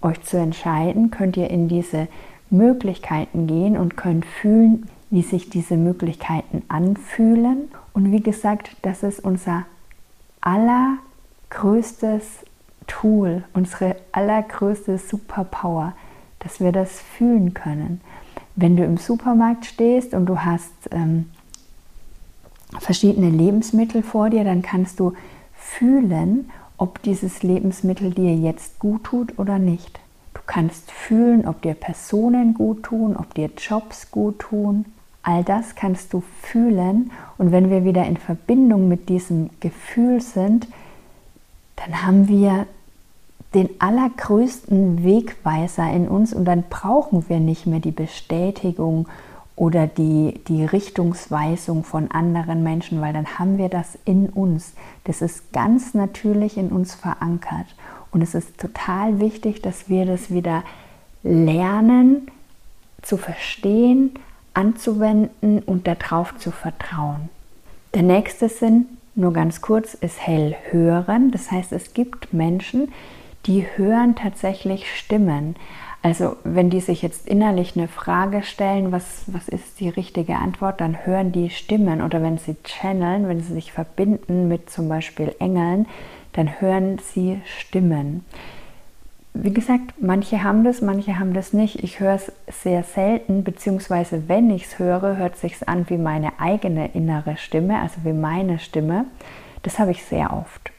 euch 0.00 0.22
zu 0.22 0.38
entscheiden, 0.38 1.10
könnt 1.10 1.36
ihr 1.36 1.50
in 1.50 1.68
diese 1.68 2.06
Möglichkeiten 2.50 3.46
gehen 3.46 3.76
und 3.76 3.96
könnt 3.96 4.24
fühlen, 4.24 4.88
wie 5.10 5.22
sich 5.22 5.50
diese 5.50 5.76
Möglichkeiten 5.76 6.62
anfühlen. 6.68 7.70
Und 7.92 8.12
wie 8.12 8.22
gesagt, 8.22 8.76
das 8.82 9.02
ist 9.02 9.20
unser 9.20 9.64
allergrößtes 10.40 12.44
Tool, 12.86 13.44
unsere 13.54 13.96
allergrößte 14.12 14.98
Superpower 14.98 15.94
dass 16.40 16.60
wir 16.60 16.72
das 16.72 17.00
fühlen 17.00 17.54
können. 17.54 18.00
Wenn 18.56 18.76
du 18.76 18.84
im 18.84 18.96
Supermarkt 18.96 19.64
stehst 19.64 20.12
und 20.12 20.26
du 20.26 20.40
hast 20.40 20.72
ähm, 20.90 21.30
verschiedene 22.78 23.30
Lebensmittel 23.30 24.02
vor 24.02 24.30
dir, 24.30 24.44
dann 24.44 24.62
kannst 24.62 25.00
du 25.00 25.14
fühlen, 25.54 26.50
ob 26.76 27.02
dieses 27.02 27.42
Lebensmittel 27.42 28.10
dir 28.10 28.34
jetzt 28.34 28.78
gut 28.78 29.04
tut 29.04 29.38
oder 29.38 29.58
nicht. 29.58 30.00
Du 30.34 30.40
kannst 30.46 30.90
fühlen, 30.90 31.46
ob 31.46 31.62
dir 31.62 31.74
Personen 31.74 32.54
gut 32.54 32.84
tun, 32.84 33.16
ob 33.16 33.34
dir 33.34 33.50
Jobs 33.56 34.10
gut 34.10 34.38
tun. 34.40 34.86
All 35.22 35.44
das 35.44 35.74
kannst 35.74 36.14
du 36.14 36.22
fühlen 36.42 37.10
und 37.36 37.52
wenn 37.52 37.68
wir 37.68 37.84
wieder 37.84 38.06
in 38.06 38.16
Verbindung 38.16 38.88
mit 38.88 39.10
diesem 39.10 39.50
Gefühl 39.60 40.22
sind, 40.22 40.66
dann 41.76 42.06
haben 42.06 42.26
wir 42.28 42.66
den 43.54 43.68
allergrößten 43.80 45.04
Wegweiser 45.04 45.90
in 45.90 46.08
uns 46.08 46.32
und 46.32 46.44
dann 46.44 46.64
brauchen 46.70 47.28
wir 47.28 47.40
nicht 47.40 47.66
mehr 47.66 47.80
die 47.80 47.90
Bestätigung 47.90 49.08
oder 49.56 49.86
die, 49.86 50.40
die 50.48 50.64
Richtungsweisung 50.64 51.84
von 51.84 52.10
anderen 52.10 52.62
Menschen, 52.62 53.00
weil 53.00 53.12
dann 53.12 53.38
haben 53.38 53.58
wir 53.58 53.68
das 53.68 53.98
in 54.04 54.28
uns. 54.28 54.72
Das 55.04 55.20
ist 55.20 55.52
ganz 55.52 55.94
natürlich 55.94 56.56
in 56.56 56.70
uns 56.70 56.94
verankert. 56.94 57.66
Und 58.12 58.22
es 58.22 58.34
ist 58.34 58.58
total 58.58 59.20
wichtig, 59.20 59.60
dass 59.62 59.88
wir 59.88 60.06
das 60.06 60.30
wieder 60.30 60.64
lernen 61.22 62.28
zu 63.02 63.16
verstehen, 63.16 64.12
anzuwenden 64.54 65.60
und 65.60 65.86
darauf 65.86 66.36
zu 66.38 66.50
vertrauen. 66.50 67.28
Der 67.94 68.02
nächste 68.02 68.48
Sinn, 68.48 68.86
nur 69.14 69.32
ganz 69.32 69.60
kurz, 69.60 69.94
ist 69.94 70.26
hell 70.26 70.56
hören. 70.70 71.30
Das 71.30 71.50
heißt, 71.50 71.72
es 71.72 71.92
gibt 71.92 72.32
Menschen, 72.32 72.92
die 73.46 73.66
hören 73.76 74.14
tatsächlich 74.14 74.94
Stimmen. 74.94 75.56
Also 76.02 76.36
wenn 76.44 76.70
die 76.70 76.80
sich 76.80 77.02
jetzt 77.02 77.28
innerlich 77.28 77.76
eine 77.76 77.88
Frage 77.88 78.42
stellen, 78.42 78.90
was, 78.90 79.24
was 79.26 79.48
ist 79.48 79.80
die 79.80 79.90
richtige 79.90 80.36
Antwort, 80.36 80.80
dann 80.80 81.04
hören 81.04 81.30
die 81.32 81.50
Stimmen. 81.50 82.00
Oder 82.00 82.22
wenn 82.22 82.38
sie 82.38 82.56
channeln, 82.64 83.28
wenn 83.28 83.42
sie 83.42 83.52
sich 83.52 83.72
verbinden 83.72 84.48
mit 84.48 84.70
zum 84.70 84.88
Beispiel 84.88 85.34
Engeln, 85.38 85.86
dann 86.32 86.60
hören 86.60 86.98
sie 86.98 87.40
Stimmen. 87.44 88.24
Wie 89.32 89.52
gesagt, 89.52 89.94
manche 90.00 90.42
haben 90.42 90.64
das, 90.64 90.80
manche 90.80 91.18
haben 91.18 91.34
das 91.34 91.52
nicht. 91.52 91.84
Ich 91.84 92.00
höre 92.00 92.14
es 92.14 92.32
sehr 92.48 92.82
selten, 92.82 93.44
beziehungsweise 93.44 94.28
wenn 94.28 94.50
ich 94.50 94.64
es 94.64 94.78
höre, 94.78 95.18
hört 95.18 95.34
es 95.34 95.42
sich 95.42 95.68
an 95.68 95.88
wie 95.88 95.98
meine 95.98 96.40
eigene 96.40 96.88
innere 96.94 97.36
Stimme, 97.36 97.78
also 97.80 97.96
wie 98.04 98.12
meine 98.12 98.58
Stimme. 98.58 99.04
Das 99.62 99.78
habe 99.78 99.92
ich 99.92 100.02
sehr 100.02 100.32
oft. 100.32 100.72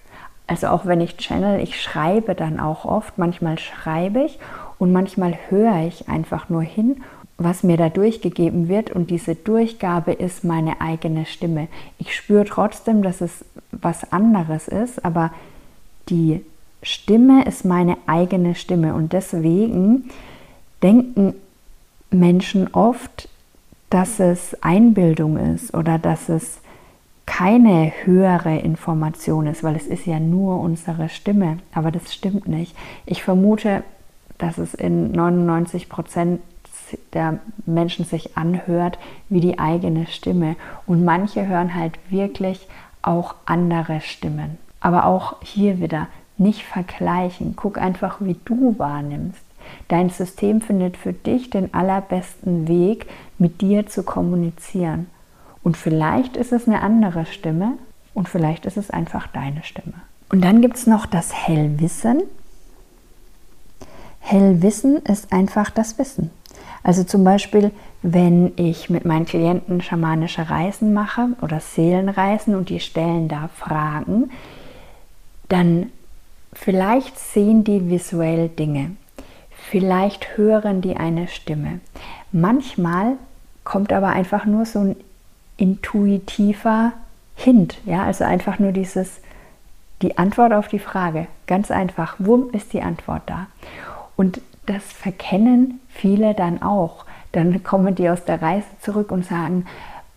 Also 0.52 0.68
auch 0.68 0.86
wenn 0.86 1.00
ich 1.00 1.16
channel, 1.16 1.62
ich 1.62 1.82
schreibe 1.82 2.36
dann 2.36 2.60
auch 2.60 2.84
oft. 2.84 3.18
Manchmal 3.18 3.58
schreibe 3.58 4.26
ich 4.26 4.38
und 4.80 4.92
manchmal 4.92 5.34
höre 5.48 5.88
ich 5.88 6.10
einfach 6.10 6.50
nur 6.50 6.62
hin, 6.62 7.04
was 7.38 7.64
mir 7.64 7.78
da 7.78 7.88
durchgegeben 7.88 8.68
wird. 8.68 8.92
Und 8.92 9.12
diese 9.12 9.34
Durchgabe 9.34 10.12
ist 10.12 10.44
meine 10.44 10.82
eigene 10.82 11.26
Stimme. 11.26 11.70
Ich 12.00 12.14
spüre 12.14 12.44
trotzdem, 12.44 13.02
dass 13.02 13.22
es 13.22 13.46
was 13.72 14.12
anderes 14.12 14.68
ist, 14.68 15.06
aber 15.06 15.32
die 16.10 16.44
Stimme 16.84 17.46
ist 17.46 17.64
meine 17.64 17.96
eigene 18.06 18.54
Stimme. 18.54 18.94
Und 18.94 19.14
deswegen 19.14 20.10
denken 20.84 21.34
Menschen 22.10 22.74
oft, 22.74 23.30
dass 23.90 24.20
es 24.20 24.62
Einbildung 24.62 25.38
ist 25.38 25.74
oder 25.74 25.98
dass 25.98 26.28
es 26.28 26.61
keine 27.32 27.94
höhere 28.04 28.58
Information 28.58 29.48
ist, 29.48 29.64
weil 29.64 29.78
es 29.78 29.88
ist 29.88 30.06
ja 30.06 30.20
nur 30.20 30.60
unsere 30.60 31.08
Stimme. 31.08 31.60
Aber 31.74 31.90
das 31.90 32.14
stimmt 32.14 32.46
nicht. 32.50 32.76
Ich 33.06 33.24
vermute, 33.24 33.84
dass 34.38 34.58
es 34.58 34.74
in 34.74 35.14
99 35.14 35.88
Prozent 35.88 36.42
der 37.14 37.40
Menschen 37.66 38.04
sich 38.04 38.38
anhört 38.38 39.00
wie 39.30 39.40
die 39.40 39.60
eigene 39.60 40.08
Stimme. 40.08 40.58
Und 40.86 41.06
manche 41.06 41.48
hören 41.48 41.74
halt 41.74 41.94
wirklich 42.10 42.68
auch 43.02 43.36
andere 43.46 44.02
Stimmen. 44.02 44.58
Aber 44.82 45.06
auch 45.06 45.38
hier 45.42 45.80
wieder 45.80 46.08
nicht 46.38 46.64
vergleichen. 46.64 47.56
Guck 47.56 47.78
einfach, 47.78 48.18
wie 48.20 48.36
du 48.44 48.78
wahrnimmst. 48.78 49.42
Dein 49.88 50.10
System 50.10 50.60
findet 50.60 50.98
für 50.98 51.14
dich 51.14 51.50
den 51.50 51.74
allerbesten 51.74 52.68
Weg, 52.68 53.08
mit 53.38 53.62
dir 53.62 53.88
zu 53.88 54.04
kommunizieren. 54.04 55.08
Und 55.64 55.78
vielleicht 55.78 56.38
ist 56.38 56.52
es 56.52 56.68
eine 56.68 56.82
andere 56.82 57.26
Stimme 57.26 57.74
und 58.14 58.28
vielleicht 58.28 58.66
ist 58.66 58.78
es 58.78 58.90
einfach 58.90 59.28
deine 59.28 59.64
Stimme. 59.64 59.94
Und 60.30 60.44
dann 60.44 60.62
gibt 60.62 60.78
es 60.78 60.88
noch 60.88 61.06
das 61.06 61.34
Hellwissen. 61.34 62.24
Hellwissen 64.20 64.98
ist 64.98 65.34
einfach 65.34 65.70
das 65.70 65.98
Wissen. 65.98 66.32
Also 66.84 67.04
zum 67.04 67.24
Beispiel, 67.24 67.72
wenn 68.02 68.54
ich 68.56 68.90
mit 68.90 69.06
meinen 69.06 69.26
Klienten 69.26 69.82
schamanische 69.82 70.50
Reisen 70.50 70.94
mache 70.94 71.30
oder 71.42 71.60
Seelenreisen 71.60 72.56
und 72.56 72.70
die 72.70 72.80
stellen 72.80 73.28
da 73.28 73.50
Fragen, 73.56 74.32
dann 75.50 75.92
vielleicht 76.54 77.20
sehen 77.20 77.64
die 77.64 77.90
visuell 77.90 78.50
Dinge, 78.50 78.92
vielleicht 79.52 80.38
hören 80.38 80.82
die 80.82 80.96
eine 80.96 81.28
Stimme. 81.28 81.82
Manchmal 82.32 83.18
kommt 83.64 83.94
aber 83.94 84.08
einfach 84.08 84.46
nur 84.46 84.66
so 84.66 84.80
ein 84.80 84.96
intuitiver 85.62 86.92
Hint, 87.36 87.78
ja, 87.86 88.04
also 88.04 88.24
einfach 88.24 88.58
nur 88.58 88.72
dieses, 88.72 89.22
die 90.02 90.18
Antwort 90.18 90.54
auf 90.54 90.68
die 90.68 90.80
Frage, 90.80 91.28
ganz 91.46 91.70
einfach, 91.70 92.16
wumm 92.18 92.50
ist 92.52 92.74
die 92.74 92.82
Antwort 92.82 93.22
da. 93.28 93.46
Und 94.16 94.42
das 94.66 94.84
verkennen 94.84 95.80
viele 95.88 96.34
dann 96.34 96.62
auch. 96.64 97.06
Dann 97.32 97.64
kommen 97.64 97.94
die 97.94 98.10
aus 98.10 98.26
der 98.26 98.42
Reise 98.42 98.68
zurück 98.82 99.12
und 99.12 99.26
sagen, 99.26 99.66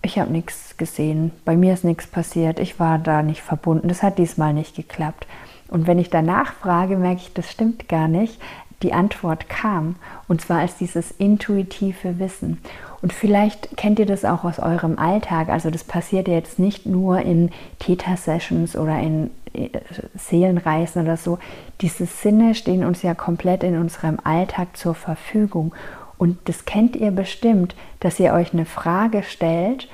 ich 0.01 0.19
habe 0.19 0.33
nichts 0.33 0.77
gesehen, 0.79 1.31
bei 1.45 1.57
mir 1.57 1.75
ist 1.75 1.85
nichts 1.85 2.07
passiert, 2.07 2.59
ich 2.59 2.81
war 2.81 2.99
da 2.99 3.23
nicht 3.23 3.43
verbunden, 3.43 3.89
das 3.89 4.03
hat 4.03 4.19
diesmal 4.19 4.55
nicht 4.55 4.75
geklappt. 4.75 5.27
Und 5.69 5.87
wenn 5.87 5.99
ich 5.99 6.09
danach 6.09 6.55
frage, 6.55 6.97
merke 6.97 7.21
ich, 7.21 7.35
das 7.35 7.51
stimmt 7.51 7.89
gar 7.89 8.09
nicht. 8.09 8.41
Die 8.83 8.93
Antwort 8.93 9.49
kam 9.49 9.97
und 10.27 10.41
zwar 10.41 10.61
als 10.61 10.77
dieses 10.77 11.11
intuitive 11.11 12.19
Wissen. 12.19 12.59
Und 13.05 13.13
vielleicht 13.13 13.77
kennt 13.77 13.99
ihr 13.99 14.07
das 14.07 14.25
auch 14.25 14.45
aus 14.45 14.59
eurem 14.59 14.99
Alltag. 14.99 15.51
Also 15.51 15.69
das 15.69 15.85
passiert 15.85 16.27
ja 16.27 16.33
jetzt 16.33 16.59
nicht 16.59 16.87
nur 16.87 17.21
in 17.21 17.51
Theta-Sessions 17.79 18.77
oder 18.77 18.99
in 18.99 19.31
äh, 19.53 19.69
Seelenreisen 20.15 21.03
oder 21.03 21.19
so. 21.19 21.39
Diese 21.83 22.07
Sinne 22.07 22.55
stehen 22.55 22.83
uns 22.83 23.03
ja 23.03 23.13
komplett 23.13 23.63
in 23.63 23.79
unserem 23.79 24.17
Alltag 24.25 24.75
zur 24.79 24.95
Verfügung. 24.95 25.75
Und 26.17 26.39
das 26.47 26.65
kennt 26.65 26.97
ihr 26.97 27.11
bestimmt, 27.11 27.75
dass 28.01 28.19
ihr 28.19 28.33
euch 28.33 28.55
eine 28.55 28.65
Frage 28.65 29.23
stellt 29.23 29.87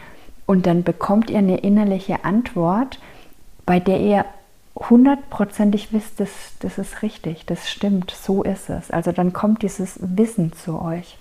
und 0.46 0.68
dann 0.68 0.84
bekommt 0.84 1.30
ihr 1.30 1.38
eine 1.38 1.58
innerliche 1.58 2.24
Antwort, 2.24 3.00
bei 3.66 3.80
der 3.80 3.98
ihr 3.98 4.24
hundertprozentig 4.76 5.92
wisst, 5.92 6.20
das, 6.20 6.30
das 6.60 6.78
ist 6.78 7.02
richtig, 7.02 7.44
das 7.44 7.68
stimmt, 7.68 8.12
so 8.12 8.44
ist 8.44 8.70
es. 8.70 8.92
Also 8.92 9.10
dann 9.10 9.32
kommt 9.32 9.62
dieses 9.64 9.98
Wissen 10.00 10.52
zu 10.52 10.80
euch. 10.80 11.18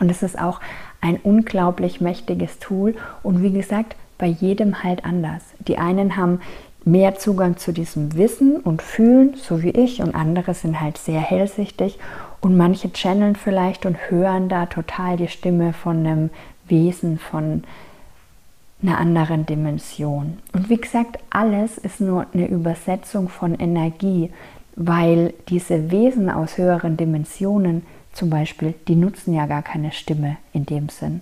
Und 0.00 0.10
es 0.10 0.22
ist 0.22 0.38
auch 0.40 0.60
ein 1.00 1.18
unglaublich 1.22 2.00
mächtiges 2.00 2.58
Tool 2.58 2.94
und 3.22 3.42
wie 3.42 3.52
gesagt, 3.52 3.96
bei 4.18 4.26
jedem 4.26 4.82
halt 4.82 5.04
anders. 5.04 5.42
Die 5.60 5.78
einen 5.78 6.16
haben 6.16 6.40
mehr 6.84 7.16
Zugang 7.16 7.56
zu 7.56 7.72
diesem 7.72 8.16
Wissen 8.16 8.56
und 8.56 8.82
Fühlen, 8.82 9.34
so 9.34 9.62
wie 9.62 9.70
ich, 9.70 10.02
und 10.02 10.14
andere 10.14 10.54
sind 10.54 10.80
halt 10.80 10.98
sehr 10.98 11.20
hellsichtig 11.20 11.98
und 12.40 12.56
manche 12.56 12.92
channeln 12.92 13.36
vielleicht 13.36 13.86
und 13.86 14.10
hören 14.10 14.48
da 14.48 14.66
total 14.66 15.16
die 15.16 15.28
Stimme 15.28 15.72
von 15.72 16.06
einem 16.06 16.30
Wesen, 16.66 17.18
von 17.18 17.64
einer 18.82 18.98
anderen 18.98 19.44
Dimension. 19.44 20.38
Und 20.54 20.70
wie 20.70 20.78
gesagt, 20.78 21.18
alles 21.28 21.76
ist 21.76 22.00
nur 22.00 22.26
eine 22.32 22.48
Übersetzung 22.48 23.28
von 23.28 23.54
Energie, 23.54 24.30
weil 24.76 25.34
diese 25.48 25.90
Wesen 25.90 26.30
aus 26.30 26.56
höheren 26.56 26.96
Dimensionen 26.96 27.82
zum 28.12 28.30
Beispiel, 28.30 28.74
die 28.88 28.96
nutzen 28.96 29.34
ja 29.34 29.46
gar 29.46 29.62
keine 29.62 29.92
Stimme 29.92 30.36
in 30.52 30.66
dem 30.66 30.88
Sinn. 30.88 31.20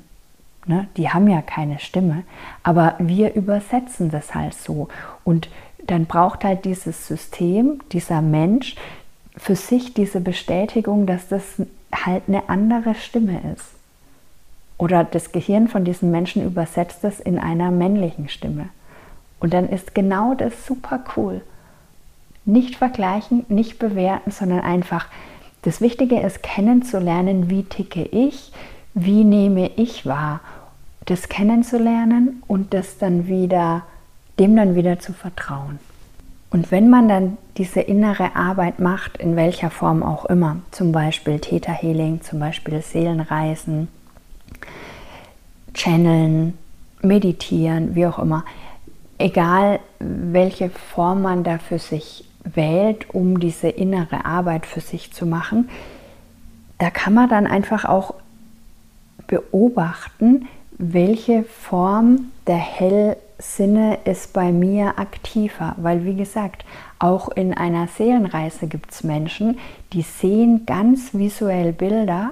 Ne? 0.67 0.89
Die 0.97 1.11
haben 1.11 1.29
ja 1.29 1.43
keine 1.43 1.79
Stimme, 1.79 2.25
aber 2.63 2.95
wir 2.99 3.35
übersetzen 3.35 4.11
das 4.11 4.35
halt 4.35 4.55
so. 4.55 4.89
Und 5.25 5.49
dann 5.87 6.07
braucht 6.07 6.45
halt 6.45 6.65
dieses 6.65 7.07
System, 7.07 7.81
dieser 7.93 8.21
Mensch 8.21 8.77
für 9.37 9.57
sich 9.57 9.95
diese 9.95 10.21
Bestätigung, 10.21 11.07
dass 11.07 11.29
das 11.29 11.63
halt 11.93 12.25
eine 12.29 12.49
andere 12.49 12.95
Stimme 12.95 13.41
ist. 13.55 13.65
Oder 14.77 15.05
das 15.05 15.33
Gehirn 15.33 15.69
von 15.69 15.85
diesen 15.85 16.11
Menschen 16.11 16.45
übersetzt 16.45 17.03
es 17.03 17.19
in 17.19 17.39
einer 17.39 17.71
männlichen 17.71 18.29
Stimme. 18.29 18.69
Und 19.41 19.55
dann 19.55 19.69
ist 19.69 19.95
genau 19.95 20.35
das 20.35 20.67
super 20.67 21.01
cool. 21.17 21.41
Nicht 22.45 22.77
vergleichen, 22.77 23.45
nicht 23.49 23.79
bewerten, 23.79 24.31
sondern 24.31 24.61
einfach 24.61 25.07
das 25.63 25.81
Wichtige 25.81 26.21
ist 26.21 26.43
kennenzulernen, 26.43 27.51
wie 27.51 27.65
ticke 27.65 28.03
ich, 28.03 28.53
wie 28.95 29.25
nehme 29.25 29.71
ich 29.77 30.07
wahr. 30.07 30.41
Das 31.05 31.29
kennenzulernen 31.29 32.43
und 32.47 32.75
das 32.75 32.99
dann 32.99 33.27
wieder, 33.27 33.83
dem 34.39 34.57
dann 34.57 34.75
wieder 34.75 34.99
zu 34.99 35.13
vertrauen. 35.13 35.79
Und 36.51 36.71
wenn 36.71 36.89
man 36.89 37.09
dann 37.09 37.37
diese 37.57 37.81
innere 37.81 38.35
Arbeit 38.35 38.79
macht, 38.79 39.19
in 39.19 39.37
welcher 39.37 39.71
Form 39.71 40.03
auch 40.03 40.25
immer, 40.27 40.57
zum 40.71 40.93
Beispiel 40.93 41.39
Theta 41.41 41.73
Healing, 41.73 42.23
zum 42.23 42.39
Beispiel 42.39 42.81
Seelenreisen, 42.81 43.89
Channeln, 45.75 46.57
Meditieren, 47.03 47.95
wie 47.95 48.07
auch 48.07 48.19
immer, 48.19 48.45
egal 49.19 49.81
welche 49.99 50.71
Form 50.71 51.23
man 51.23 51.45
da 51.45 51.59
für 51.59 51.79
sich 51.79 52.28
wählt, 52.45 53.15
um 53.15 53.41
diese 53.41 53.69
innere 53.69 54.25
Arbeit 54.25 54.67
für 54.67 54.81
sich 54.81 55.13
zu 55.13 55.27
machen, 55.27 55.69
da 56.79 56.91
kann 56.91 57.15
man 57.15 57.29
dann 57.29 57.47
einfach 57.47 57.85
auch 57.85 58.15
beobachten, 59.27 60.47
welche 60.79 61.43
Form 61.43 62.31
der 62.47 62.57
hell 62.57 63.17
Sinne 63.41 63.99
ist 64.05 64.33
bei 64.33 64.51
mir 64.51 64.99
aktiver, 64.99 65.75
weil 65.77 66.05
wie 66.05 66.17
gesagt, 66.17 66.65
auch 66.99 67.29
in 67.29 67.55
einer 67.55 67.87
Seelenreise 67.87 68.67
gibt 68.67 68.91
es 68.91 69.05
Menschen, 69.05 69.59
die 69.93 70.03
sehen 70.03 70.67
ganz 70.67 71.15
visuell 71.15 71.73
Bilder 71.73 72.31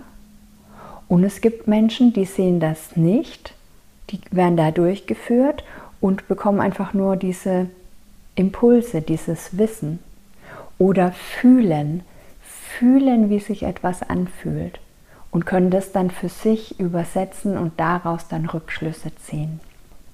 und 1.07 1.23
es 1.23 1.41
gibt 1.41 1.69
Menschen, 1.69 2.13
die 2.13 2.25
sehen 2.25 2.59
das 2.59 2.97
nicht, 2.97 3.55
die 4.11 4.21
werden 4.33 4.57
da 4.57 4.73
durchgeführt 4.73 5.63
und 6.01 6.27
bekommen 6.27 6.61
einfach 6.61 6.93
nur 6.93 7.17
diese 7.17 7.69
Impulse, 8.37 9.03
dieses 9.03 9.59
Wissen 9.59 9.99
oder 10.79 11.13
fühlen, 11.13 12.03
fühlen, 12.41 13.31
wie 13.31 13.41
sich 13.41 13.65
etwas 13.65 14.03
anfühlt 14.03 14.79
und 15.31 15.45
können 15.45 15.71
das 15.71 15.93
dann 15.93 16.11
für 16.11 16.29
sich 16.29 16.79
übersetzen 16.81 17.59
und 17.59 17.79
daraus 17.79 18.29
dann 18.29 18.47
Rückschlüsse 18.47 19.15
ziehen. 19.17 19.61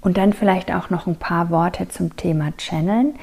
Und 0.00 0.16
dann 0.16 0.32
vielleicht 0.32 0.72
auch 0.72 0.90
noch 0.90 1.06
ein 1.06 1.16
paar 1.16 1.50
Worte 1.50 1.88
zum 1.88 2.16
Thema 2.16 2.52
Channeln. 2.56 3.14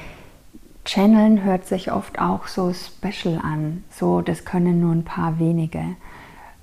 Channeln 0.86 1.44
hört 1.44 1.66
sich 1.66 1.92
oft 1.92 2.18
auch 2.18 2.46
so 2.46 2.72
special 2.72 3.38
an, 3.42 3.84
so 3.90 4.22
das 4.22 4.46
können 4.46 4.80
nur 4.80 4.94
ein 4.94 5.04
paar 5.04 5.38
wenige 5.38 5.84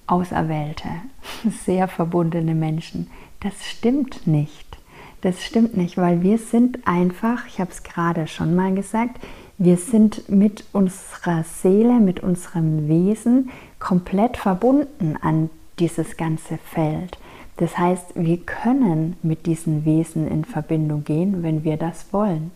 Auserwählte, 0.07 0.89
sehr 1.65 1.87
verbundene 1.87 2.55
Menschen. 2.55 3.11
Das 3.41 3.63
stimmt 3.63 4.25
nicht. 4.25 4.66
Das 5.27 5.43
stimmt 5.43 5.75
nicht, 5.75 5.97
weil 5.97 6.23
wir 6.23 6.37
sind 6.37 6.87
einfach, 6.87 7.47
ich 7.47 7.59
habe 7.59 7.69
es 7.69 7.83
gerade 7.83 8.27
schon 8.27 8.55
mal 8.55 8.73
gesagt, 8.73 9.19
wir 9.57 9.75
sind 9.75 10.29
mit 10.29 10.63
unserer 10.71 11.43
Seele, 11.43 11.99
mit 11.99 12.21
unserem 12.21 12.87
Wesen 12.87 13.49
komplett 13.77 14.37
verbunden 14.37 15.17
an 15.21 15.49
dieses 15.79 16.15
ganze 16.15 16.57
Feld. 16.57 17.17
Das 17.57 17.77
heißt, 17.77 18.13
wir 18.15 18.37
können 18.37 19.17
mit 19.21 19.47
diesen 19.47 19.83
Wesen 19.83 20.29
in 20.29 20.45
Verbindung 20.45 21.03
gehen, 21.03 21.43
wenn 21.43 21.65
wir 21.65 21.75
das 21.75 22.13
wollen. 22.13 22.51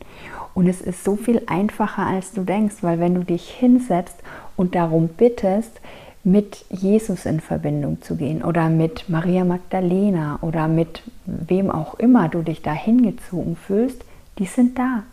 Und 0.54 0.70
es 0.70 0.80
ist 0.80 1.04
so 1.04 1.18
viel 1.18 1.42
einfacher, 1.48 2.08
als 2.08 2.32
du 2.32 2.44
denkst, 2.44 2.76
weil 2.80 3.02
wenn 3.02 3.16
du 3.16 3.26
dich 3.26 3.50
hinsetzt 3.50 4.16
und 4.56 4.76
darum 4.76 5.10
bittest, 5.10 5.82
mit 6.24 6.66
Jesus 6.70 7.26
in 7.26 7.40
Verbindung 7.40 8.02
zu 8.02 8.16
gehen 8.16 8.44
oder 8.44 8.70
mit 8.70 9.10
Maria 9.10 9.44
Magdalena 9.44 10.38
oder 10.42 10.68
mit 10.68 11.02
wem 11.26 11.72
auch 11.72 11.96
immer 11.96 12.30
du 12.30 12.44
dich 12.44 12.62
da 12.62 12.74
hingezogen 12.74 13.56
fühlst, 13.56 14.04
die 14.38 14.46
sind 14.46 14.78
da. 14.78 15.04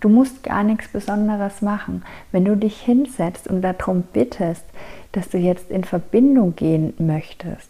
Du 0.00 0.08
musst 0.08 0.44
gar 0.44 0.62
nichts 0.62 0.88
Besonderes 0.88 1.60
machen. 1.60 2.02
Wenn 2.30 2.44
du 2.44 2.56
dich 2.56 2.80
hinsetzt 2.80 3.48
und 3.48 3.62
darum 3.62 4.04
bittest, 4.12 4.64
dass 5.12 5.28
du 5.28 5.38
jetzt 5.38 5.70
in 5.70 5.84
Verbindung 5.84 6.54
gehen 6.54 6.94
möchtest, 6.98 7.68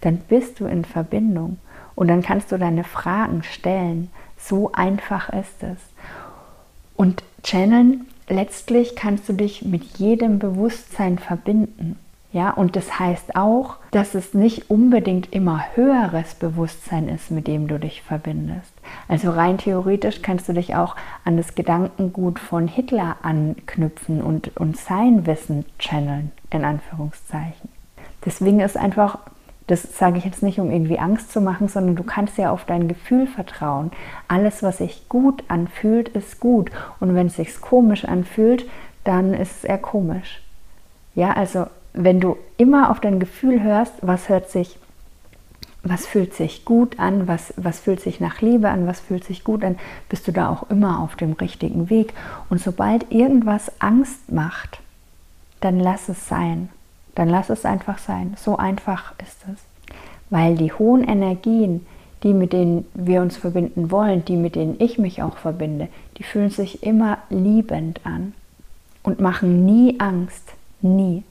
dann 0.00 0.16
bist 0.16 0.58
du 0.58 0.66
in 0.66 0.84
Verbindung 0.84 1.58
und 1.94 2.08
dann 2.08 2.22
kannst 2.22 2.50
du 2.50 2.58
deine 2.58 2.84
Fragen 2.84 3.42
stellen. 3.42 4.10
So 4.38 4.72
einfach 4.72 5.28
ist 5.28 5.62
es. 5.62 5.78
Und 6.96 7.22
channeln, 7.42 8.06
letztlich 8.28 8.96
kannst 8.96 9.28
du 9.28 9.34
dich 9.34 9.62
mit 9.62 9.98
jedem 9.98 10.38
Bewusstsein 10.38 11.18
verbinden. 11.18 11.98
Ja, 12.36 12.50
und 12.50 12.76
das 12.76 12.98
heißt 12.98 13.34
auch, 13.34 13.76
dass 13.92 14.14
es 14.14 14.34
nicht 14.34 14.68
unbedingt 14.68 15.32
immer 15.32 15.64
höheres 15.74 16.34
Bewusstsein 16.34 17.08
ist, 17.08 17.30
mit 17.30 17.46
dem 17.46 17.66
du 17.66 17.78
dich 17.78 18.02
verbindest. 18.02 18.74
Also 19.08 19.30
rein 19.30 19.56
theoretisch 19.56 20.20
kannst 20.20 20.46
du 20.46 20.52
dich 20.52 20.74
auch 20.74 20.96
an 21.24 21.38
das 21.38 21.54
Gedankengut 21.54 22.38
von 22.38 22.68
Hitler 22.68 23.16
anknüpfen 23.22 24.20
und, 24.20 24.54
und 24.58 24.76
sein 24.76 25.24
Wissen 25.24 25.64
channeln, 25.78 26.30
in 26.50 26.66
Anführungszeichen. 26.66 27.70
Deswegen 28.22 28.60
ist 28.60 28.76
einfach, 28.76 29.20
das 29.66 29.96
sage 29.96 30.18
ich 30.18 30.26
jetzt 30.26 30.42
nicht, 30.42 30.60
um 30.60 30.70
irgendwie 30.70 30.98
Angst 30.98 31.32
zu 31.32 31.40
machen, 31.40 31.68
sondern 31.68 31.96
du 31.96 32.02
kannst 32.02 32.36
ja 32.36 32.50
auf 32.50 32.66
dein 32.66 32.86
Gefühl 32.86 33.26
vertrauen. 33.26 33.92
Alles, 34.28 34.62
was 34.62 34.76
sich 34.76 35.08
gut 35.08 35.42
anfühlt, 35.48 36.10
ist 36.10 36.38
gut. 36.38 36.70
Und 37.00 37.14
wenn 37.14 37.28
es 37.28 37.36
sich 37.36 37.58
komisch 37.62 38.04
anfühlt, 38.04 38.68
dann 39.04 39.32
ist 39.32 39.56
es 39.56 39.64
eher 39.64 39.78
komisch. 39.78 40.42
Ja, 41.14 41.32
also 41.32 41.68
wenn 41.96 42.20
du 42.20 42.36
immer 42.58 42.90
auf 42.90 43.00
dein 43.00 43.18
Gefühl 43.18 43.62
hörst, 43.62 43.94
was 44.02 44.28
hört 44.28 44.50
sich, 44.50 44.78
was 45.82 46.06
fühlt 46.06 46.34
sich 46.34 46.64
gut 46.64 46.98
an, 46.98 47.26
was, 47.26 47.54
was 47.56 47.80
fühlt 47.80 48.00
sich 48.00 48.20
nach 48.20 48.40
Liebe 48.40 48.68
an, 48.68 48.86
was 48.86 49.00
fühlt 49.00 49.24
sich 49.24 49.44
gut 49.44 49.64
an, 49.64 49.78
bist 50.08 50.28
du 50.28 50.32
da 50.32 50.48
auch 50.50 50.68
immer 50.70 51.00
auf 51.00 51.16
dem 51.16 51.32
richtigen 51.32 51.88
Weg. 51.88 52.12
Und 52.50 52.60
sobald 52.60 53.10
irgendwas 53.10 53.72
Angst 53.80 54.30
macht, 54.30 54.80
dann 55.60 55.80
lass 55.80 56.08
es 56.08 56.28
sein. 56.28 56.68
Dann 57.14 57.28
lass 57.28 57.48
es 57.48 57.64
einfach 57.64 57.98
sein. 57.98 58.34
So 58.36 58.58
einfach 58.58 59.14
ist 59.18 59.44
es. 59.52 59.60
Weil 60.28 60.56
die 60.56 60.72
hohen 60.72 61.02
Energien, 61.02 61.86
die 62.22 62.34
mit 62.34 62.52
denen 62.52 62.84
wir 62.92 63.22
uns 63.22 63.36
verbinden 63.38 63.90
wollen, 63.90 64.24
die 64.24 64.36
mit 64.36 64.54
denen 64.54 64.76
ich 64.80 64.98
mich 64.98 65.22
auch 65.22 65.38
verbinde, 65.38 65.88
die 66.18 66.24
fühlen 66.24 66.50
sich 66.50 66.82
immer 66.82 67.18
liebend 67.30 68.00
an 68.04 68.34
und 69.02 69.20
machen 69.20 69.64
nie 69.64 69.98
Angst. 69.98 70.52
Nie. 70.82 71.22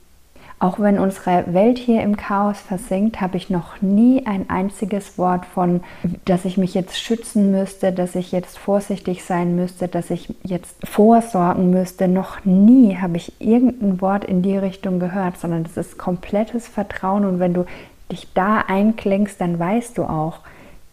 Auch 0.58 0.80
wenn 0.80 0.98
unsere 0.98 1.52
Welt 1.52 1.76
hier 1.76 2.02
im 2.02 2.16
Chaos 2.16 2.58
versinkt, 2.60 3.20
habe 3.20 3.36
ich 3.36 3.50
noch 3.50 3.82
nie 3.82 4.24
ein 4.24 4.48
einziges 4.48 5.18
Wort 5.18 5.44
von, 5.44 5.82
dass 6.24 6.46
ich 6.46 6.56
mich 6.56 6.72
jetzt 6.72 6.98
schützen 6.98 7.50
müsste, 7.50 7.92
dass 7.92 8.14
ich 8.14 8.32
jetzt 8.32 8.56
vorsichtig 8.56 9.22
sein 9.22 9.54
müsste, 9.54 9.86
dass 9.86 10.10
ich 10.10 10.34
jetzt 10.42 10.76
vorsorgen 10.86 11.68
müsste. 11.68 12.08
Noch 12.08 12.42
nie 12.46 12.96
habe 12.96 13.18
ich 13.18 13.38
irgendein 13.38 14.00
Wort 14.00 14.24
in 14.24 14.40
die 14.40 14.56
Richtung 14.56 14.98
gehört, 14.98 15.36
sondern 15.36 15.64
das 15.64 15.76
ist 15.76 15.98
komplettes 15.98 16.66
Vertrauen. 16.66 17.26
Und 17.26 17.38
wenn 17.38 17.52
du 17.52 17.66
dich 18.10 18.32
da 18.32 18.64
einklingst, 18.66 19.38
dann 19.38 19.58
weißt 19.58 19.98
du 19.98 20.04
auch, 20.04 20.38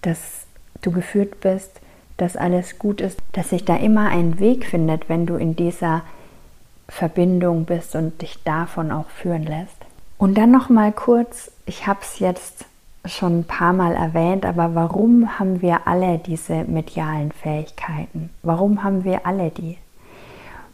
dass 0.01 0.45
du 0.81 0.91
geführt 0.91 1.39
bist, 1.39 1.79
dass 2.17 2.35
alles 2.35 2.79
gut 2.79 2.99
ist, 2.99 3.17
dass 3.31 3.51
sich 3.51 3.63
da 3.63 3.77
immer 3.77 4.09
ein 4.09 4.41
Weg 4.41 4.65
findet, 4.65 5.07
wenn 5.07 5.25
du 5.25 5.35
in 5.35 5.55
dieser 5.55 6.01
Verbindung 6.87 7.65
bist 7.65 7.95
und 7.95 8.21
dich 8.21 8.43
davon 8.43 8.91
auch 8.91 9.09
führen 9.09 9.43
lässt. 9.43 9.77
Und 10.17 10.37
dann 10.37 10.51
noch 10.51 10.69
mal 10.69 10.91
kurz, 10.91 11.51
ich 11.65 11.87
habe 11.87 11.99
es 12.01 12.19
jetzt 12.19 12.65
schon 13.05 13.39
ein 13.39 13.43
paar 13.43 13.73
Mal 13.73 13.93
erwähnt, 13.93 14.45
aber 14.45 14.75
warum 14.75 15.37
haben 15.37 15.61
wir 15.61 15.87
alle 15.87 16.19
diese 16.19 16.63
medialen 16.63 17.31
Fähigkeiten? 17.31 18.29
Warum 18.41 18.83
haben 18.83 19.03
wir 19.03 19.25
alle 19.25 19.49
die? 19.49 19.77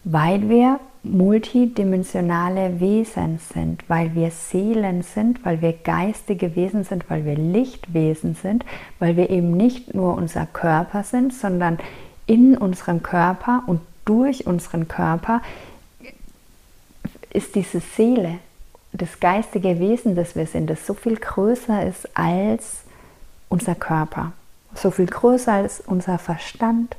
Weil 0.03 0.49
wir 0.49 0.79
multidimensionale 1.01 2.79
Wesen 2.79 3.39
sind, 3.39 3.83
weil 3.89 4.13
wir 4.15 4.31
Seelen 4.31 5.01
sind, 5.01 5.45
weil 5.45 5.61
wir 5.61 5.73
geistige 5.73 6.55
Wesen 6.55 6.83
sind, 6.83 7.09
weil 7.09 7.25
wir 7.25 7.35
Lichtwesen 7.35 8.35
sind, 8.35 8.65
weil 8.99 9.15
wir 9.15 9.29
eben 9.29 9.55
nicht 9.55 9.93
nur 9.95 10.15
unser 10.15 10.45
Körper 10.45 11.03
sind, 11.03 11.33
sondern 11.33 11.79
in 12.27 12.57
unserem 12.57 13.01
Körper 13.01 13.63
und 13.65 13.81
durch 14.05 14.45
unseren 14.45 14.87
Körper 14.87 15.41
ist 17.31 17.55
diese 17.55 17.79
Seele, 17.79 18.39
das 18.91 19.19
geistige 19.19 19.79
Wesen, 19.79 20.15
das 20.15 20.35
wir 20.35 20.45
sind, 20.45 20.69
das 20.69 20.85
so 20.85 20.93
viel 20.93 21.15
größer 21.15 21.85
ist 21.85 22.17
als 22.17 22.81
unser 23.49 23.75
Körper, 23.75 24.33
so 24.73 24.91
viel 24.91 25.05
größer 25.05 25.53
als 25.53 25.81
unser 25.85 26.17
Verstand. 26.17 26.95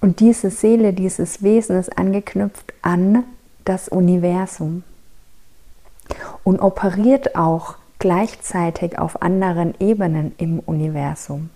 Und 0.00 0.20
diese 0.20 0.50
Seele, 0.50 0.92
dieses 0.92 1.42
Wesen 1.42 1.78
ist 1.78 1.98
angeknüpft 1.98 2.72
an 2.82 3.24
das 3.64 3.88
Universum 3.88 4.82
und 6.44 6.60
operiert 6.60 7.36
auch 7.36 7.74
gleichzeitig 7.98 8.98
auf 8.98 9.22
anderen 9.22 9.74
Ebenen 9.80 10.34
im 10.38 10.60
Universum. 10.60 11.50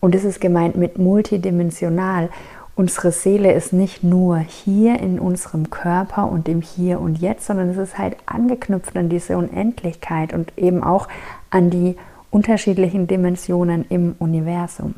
Und 0.00 0.14
es 0.14 0.24
ist 0.24 0.40
gemeint 0.40 0.76
mit 0.76 0.98
multidimensional 0.98 2.30
unsere 2.78 3.10
Seele 3.10 3.52
ist 3.52 3.72
nicht 3.72 4.04
nur 4.04 4.38
hier 4.38 5.00
in 5.00 5.18
unserem 5.18 5.68
Körper 5.68 6.30
und 6.30 6.48
im 6.48 6.62
Hier 6.62 7.00
und 7.00 7.18
Jetzt, 7.18 7.46
sondern 7.46 7.70
es 7.70 7.76
ist 7.76 7.98
halt 7.98 8.16
angeknüpft 8.24 8.96
an 8.96 9.08
diese 9.08 9.36
Unendlichkeit 9.36 10.32
und 10.32 10.56
eben 10.56 10.84
auch 10.84 11.08
an 11.50 11.70
die 11.70 11.96
unterschiedlichen 12.30 13.08
Dimensionen 13.08 13.84
im 13.88 14.14
Universum. 14.20 14.94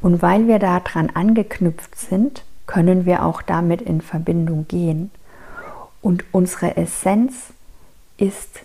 Und 0.00 0.22
weil 0.22 0.46
wir 0.46 0.60
daran 0.60 1.10
angeknüpft 1.10 1.98
sind, 1.98 2.44
können 2.68 3.06
wir 3.06 3.24
auch 3.24 3.42
damit 3.42 3.82
in 3.82 4.02
Verbindung 4.02 4.68
gehen. 4.68 5.10
Und 6.02 6.24
unsere 6.30 6.76
Essenz 6.76 7.52
ist 8.18 8.60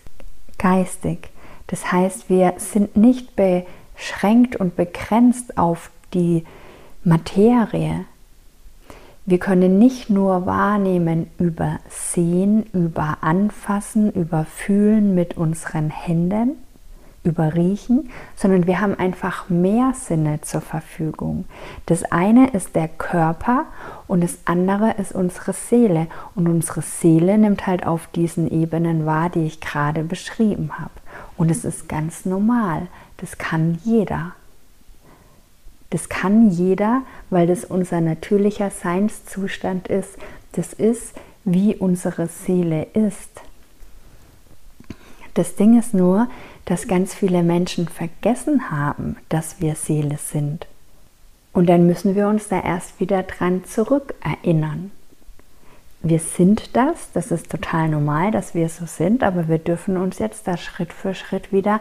geistig. 0.60 1.30
Das 1.66 1.92
heißt, 1.92 2.30
wir 2.30 2.54
sind 2.58 2.96
nicht 2.96 3.32
beschränkt 3.36 4.56
und 4.56 4.76
begrenzt 4.76 5.58
auf 5.58 5.90
die 6.14 6.46
Materie, 7.04 8.06
wir 9.28 9.40
können 9.40 9.80
nicht 9.80 10.12
nur 10.12 10.46
wahrnehmen 10.46 11.28
über 11.40 11.80
Sehen, 11.90 12.68
über 12.74 13.18
Anfassen, 13.22 14.12
über 14.12 14.46
Fühlen 14.46 15.16
mit 15.16 15.36
unseren 15.36 15.90
Händen, 15.90 16.52
über 17.24 17.56
Riechen, 17.56 18.12
sondern 18.36 18.68
wir 18.68 18.80
haben 18.80 18.94
einfach 18.94 19.50
mehr 19.50 19.94
Sinne 19.96 20.42
zur 20.42 20.62
Verfügung. 20.62 21.46
Das 21.88 22.04
eine 22.12 22.52
ist 22.52 22.76
der 22.76 22.88
Körper 22.88 23.66
und 24.08 24.24
das 24.24 24.38
andere 24.46 24.92
ist 25.00 25.12
unsere 25.12 25.54
Seele. 25.54 26.06
Und 26.36 26.48
unsere 26.48 26.84
Seele 26.84 27.40
nimmt 27.40 27.66
halt 27.66 27.86
auf 27.88 28.08
diesen 28.14 28.48
Ebenen 28.48 29.08
wahr, 29.08 29.32
die 29.32 29.46
ich 29.46 29.60
gerade 29.60 30.04
beschrieben 30.04 30.78
habe. 30.78 30.92
Und 31.36 31.50
es 31.50 31.66
ist 31.66 31.90
ganz 31.90 32.26
normal. 32.26 32.88
Das 33.18 33.40
kann 33.40 33.80
jeder. 33.84 34.34
Das 35.96 36.10
kann 36.10 36.50
jeder, 36.50 37.04
weil 37.30 37.48
das 37.48 37.64
unser 37.64 38.02
natürlicher 38.02 38.70
Seinszustand 38.70 39.88
ist. 39.88 40.18
Das 40.52 40.74
ist, 40.74 41.14
wie 41.46 41.74
unsere 41.74 42.28
Seele 42.28 42.88
ist. 42.94 43.30
Das 45.36 45.56
Ding 45.56 45.80
ist 45.80 45.94
nur, 45.94 46.28
dass 46.66 46.90
ganz 46.90 47.14
viele 47.14 47.44
Menschen 47.44 47.88
vergessen 47.88 48.70
haben, 48.72 49.16
dass 49.30 49.62
wir 49.62 49.76
Seele 49.76 50.18
sind. 50.18 50.68
Und 51.54 51.70
dann 51.70 51.88
müssen 51.88 52.14
wir 52.14 52.28
uns 52.28 52.50
da 52.50 52.60
erst 52.60 53.00
wieder 53.00 53.24
dran 53.24 53.64
zurückerinnern. 53.64 54.92
Wir 56.02 56.20
sind 56.20 56.76
das, 56.76 57.14
das 57.14 57.32
ist 57.32 57.50
total 57.50 57.88
normal, 57.88 58.32
dass 58.32 58.54
wir 58.54 58.68
so 58.68 58.86
sind, 58.86 59.24
aber 59.24 59.48
wir 59.48 59.60
dürfen 59.60 59.96
uns 59.96 60.20
jetzt 60.20 60.46
da 60.46 60.58
Schritt 60.58 60.92
für 60.92 61.14
Schritt 61.14 61.54
wieder 61.54 61.80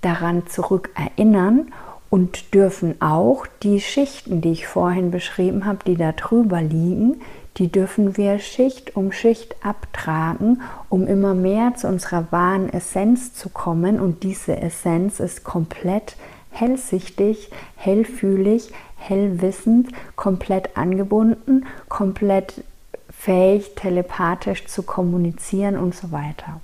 daran 0.00 0.46
zurückerinnern 0.46 1.70
und 2.10 2.54
dürfen 2.54 3.00
auch 3.00 3.46
die 3.62 3.80
Schichten, 3.80 4.40
die 4.40 4.52
ich 4.52 4.66
vorhin 4.66 5.10
beschrieben 5.10 5.64
habe, 5.64 5.78
die 5.86 5.96
da 5.96 6.12
drüber 6.12 6.60
liegen, 6.60 7.20
die 7.56 7.70
dürfen 7.70 8.16
wir 8.16 8.38
Schicht 8.38 8.96
um 8.96 9.12
Schicht 9.12 9.56
abtragen, 9.64 10.62
um 10.88 11.06
immer 11.06 11.34
mehr 11.34 11.74
zu 11.74 11.88
unserer 11.88 12.30
wahren 12.30 12.72
Essenz 12.72 13.34
zu 13.34 13.48
kommen. 13.48 14.00
Und 14.00 14.22
diese 14.22 14.56
Essenz 14.56 15.20
ist 15.20 15.44
komplett 15.44 16.16
hellsichtig, 16.50 17.50
hellfühlig, 17.76 18.72
hellwissend, 18.96 19.88
komplett 20.16 20.76
angebunden, 20.76 21.66
komplett 21.88 22.64
fähig, 23.10 23.74
telepathisch 23.74 24.66
zu 24.66 24.82
kommunizieren 24.82 25.76
und 25.76 25.94
so 25.94 26.12
weiter. 26.12 26.60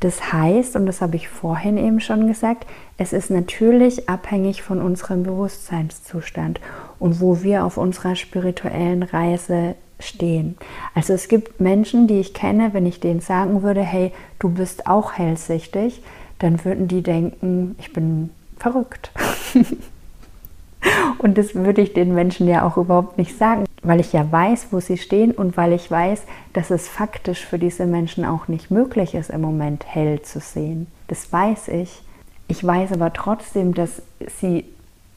Das 0.00 0.32
heißt, 0.32 0.76
und 0.76 0.86
das 0.86 1.00
habe 1.00 1.16
ich 1.16 1.28
vorhin 1.28 1.78
eben 1.78 2.00
schon 2.00 2.26
gesagt, 2.26 2.66
es 2.98 3.12
ist 3.12 3.30
natürlich 3.30 4.08
abhängig 4.08 4.62
von 4.62 4.82
unserem 4.82 5.22
Bewusstseinszustand 5.22 6.60
und 6.98 7.20
wo 7.20 7.42
wir 7.42 7.64
auf 7.64 7.78
unserer 7.78 8.14
spirituellen 8.14 9.02
Reise 9.02 9.74
stehen. 9.98 10.56
Also 10.94 11.14
es 11.14 11.28
gibt 11.28 11.60
Menschen, 11.60 12.06
die 12.06 12.20
ich 12.20 12.34
kenne, 12.34 12.74
wenn 12.74 12.86
ich 12.86 13.00
denen 13.00 13.20
sagen 13.20 13.62
würde, 13.62 13.82
hey, 13.82 14.12
du 14.38 14.50
bist 14.50 14.86
auch 14.86 15.14
hellsichtig, 15.14 16.02
dann 16.38 16.64
würden 16.64 16.88
die 16.88 17.02
denken, 17.02 17.76
ich 17.78 17.92
bin 17.92 18.30
verrückt. 18.58 19.10
und 21.18 21.38
das 21.38 21.54
würde 21.54 21.80
ich 21.80 21.94
den 21.94 22.14
Menschen 22.14 22.46
ja 22.46 22.66
auch 22.66 22.76
überhaupt 22.76 23.16
nicht 23.16 23.36
sagen, 23.38 23.65
weil 23.82 24.00
ich 24.00 24.12
ja 24.12 24.30
weiß, 24.30 24.68
wo 24.70 24.80
sie 24.80 24.98
stehen 24.98 25.32
und 25.32 25.56
weil 25.56 25.72
ich 25.72 25.90
weiß, 25.90 26.22
dass 26.52 26.70
es 26.70 26.88
faktisch 26.88 27.44
für 27.44 27.58
diese 27.58 27.86
Menschen 27.86 28.24
auch 28.24 28.48
nicht 28.48 28.70
möglich 28.70 29.14
ist, 29.14 29.30
im 29.30 29.40
Moment 29.40 29.84
hell 29.86 30.22
zu 30.22 30.40
sehen. 30.40 30.86
Das 31.08 31.32
weiß 31.32 31.68
ich. 31.68 32.02
Ich 32.48 32.64
weiß 32.64 32.92
aber 32.92 33.12
trotzdem, 33.12 33.74
dass 33.74 34.02
sie 34.40 34.64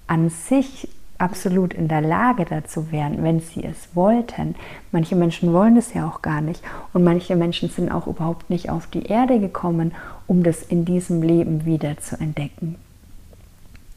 an 0.08 0.30
sich 0.30 0.90
absolut 1.20 1.74
in 1.74 1.88
der 1.88 2.02
Lage 2.02 2.46
dazu 2.46 2.92
wären, 2.92 3.22
wenn 3.24 3.42
sie 3.42 3.64
es 3.64 3.90
wollten. 3.94 4.56
Manche 4.92 5.16
Menschen 5.16 5.54
wollen 5.54 5.78
es 5.78 5.94
ja 5.94 6.08
auch 6.08 6.22
gar 6.22 6.42
nicht 6.42 6.64
und 6.94 7.04
manche 7.04 7.36
Menschen 7.36 7.70
sind 7.70 7.92
auch 7.92 8.08
überhaupt 8.08 8.50
nicht 8.50 8.70
auf 8.70 8.88
die 8.88 9.06
Erde 9.06 9.40
gekommen, 9.40 9.94
um 10.28 10.44
das 10.44 10.64
in 10.64 10.86
diesem 10.86 11.22
Leben 11.22 11.66
wieder 11.66 11.98
zu 11.98 12.20
entdecken. 12.20 12.76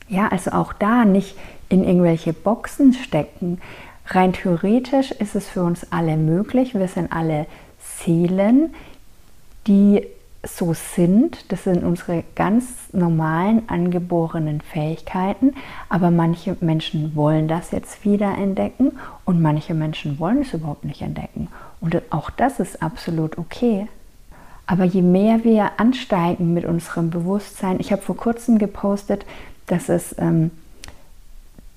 Ja, 0.09 0.29
also 0.29 0.51
auch 0.51 0.73
da 0.73 1.05
nicht 1.05 1.37
in 1.69 1.85
irgendwelche 1.85 2.33
Boxen 2.33 2.93
stecken. 2.93 3.61
Rein 4.07 4.33
theoretisch 4.33 5.13
ist 5.13 5.35
es 5.35 5.49
für 5.49 5.63
uns 5.63 5.87
alle 5.91 6.17
möglich. 6.17 6.75
Wir 6.75 6.89
sind 6.89 7.13
alle 7.13 7.47
Seelen, 7.79 8.75
die 9.67 10.07
so 10.45 10.75
sind. 10.75 11.53
Das 11.53 11.65
sind 11.65 11.85
unsere 11.85 12.25
ganz 12.35 12.65
normalen 12.93 13.69
angeborenen 13.69 14.61
Fähigkeiten. 14.61 15.55
Aber 15.89 16.11
manche 16.11 16.57
Menschen 16.61 17.15
wollen 17.15 17.49
das 17.49 17.71
jetzt 17.71 18.05
wieder 18.05 18.37
entdecken 18.37 18.93
und 19.25 19.41
manche 19.41 19.75
Menschen 19.75 20.19
wollen 20.19 20.43
es 20.43 20.53
überhaupt 20.53 20.85
nicht 20.85 21.03
entdecken. 21.03 21.49
Und 21.81 22.01
auch 22.11 22.31
das 22.31 22.61
ist 22.61 22.83
absolut 22.83 23.39
okay. 23.39 23.87
Aber 24.67 24.85
je 24.85 25.03
mehr 25.03 25.45
wir 25.45 25.73
ansteigen 25.79 26.55
mit 26.55 26.65
unserem 26.65 27.11
Bewusstsein, 27.11 27.79
ich 27.81 27.93
habe 27.93 28.03
vor 28.03 28.17
kurzem 28.17 28.59
gepostet, 28.59 29.27
dass 29.67 29.89
es 29.89 30.15
ähm, 30.19 30.51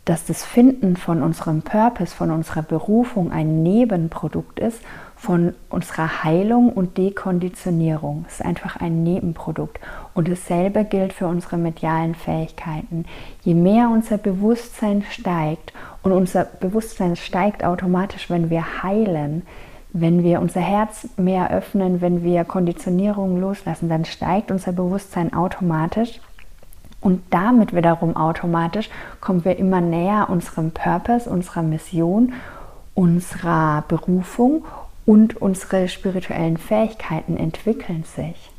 dass 0.05 0.25
das 0.25 0.45
Finden 0.45 0.95
von 0.95 1.21
unserem 1.23 1.63
Purpose, 1.63 2.15
von 2.15 2.31
unserer 2.31 2.61
Berufung 2.61 3.31
ein 3.31 3.63
Nebenprodukt 3.63 4.59
ist 4.59 4.81
von 5.15 5.55
unserer 5.69 6.23
Heilung 6.23 6.71
und 6.71 6.97
Dekonditionierung. 6.97 8.25
Es 8.27 8.35
ist 8.35 8.45
einfach 8.45 8.75
ein 8.75 9.03
Nebenprodukt. 9.03 9.79
Und 10.13 10.29
dasselbe 10.29 10.83
gilt 10.83 11.13
für 11.13 11.27
unsere 11.27 11.57
medialen 11.57 12.13
Fähigkeiten. 12.13 13.05
Je 13.41 13.55
mehr 13.55 13.89
unser 13.89 14.17
Bewusstsein 14.17 15.03
steigt, 15.09 15.73
und 16.03 16.11
unser 16.11 16.45
Bewusstsein 16.45 17.15
steigt 17.15 17.63
automatisch, 17.63 18.29
wenn 18.29 18.51
wir 18.51 18.83
heilen, 18.83 19.41
wenn 19.91 20.23
wir 20.23 20.39
unser 20.41 20.61
Herz 20.61 21.07
mehr 21.17 21.49
öffnen, 21.49 22.01
wenn 22.01 22.21
wir 22.21 22.43
Konditionierung 22.43 23.39
loslassen, 23.39 23.89
dann 23.89 24.05
steigt 24.05 24.51
unser 24.51 24.73
Bewusstsein 24.73 25.33
automatisch 25.33 26.19
und 27.05 27.21
damit 27.29 27.75
wiederum 27.75 28.15
automatisch 28.17 28.89
kommen 29.21 29.45
wir 29.45 29.59
immer 29.59 29.79
näher 29.79 30.27
unserem 30.27 30.71
Purpose, 30.71 31.29
unserer 31.29 31.61
Mission, 31.61 32.33
unserer 32.95 33.83
Berufung 33.87 34.65
und 35.05 35.39
unsere 35.39 35.87
spirituellen 35.87 36.57
Fähigkeiten 36.57 37.37
entwickeln 37.37 38.05
sich. 38.15 38.49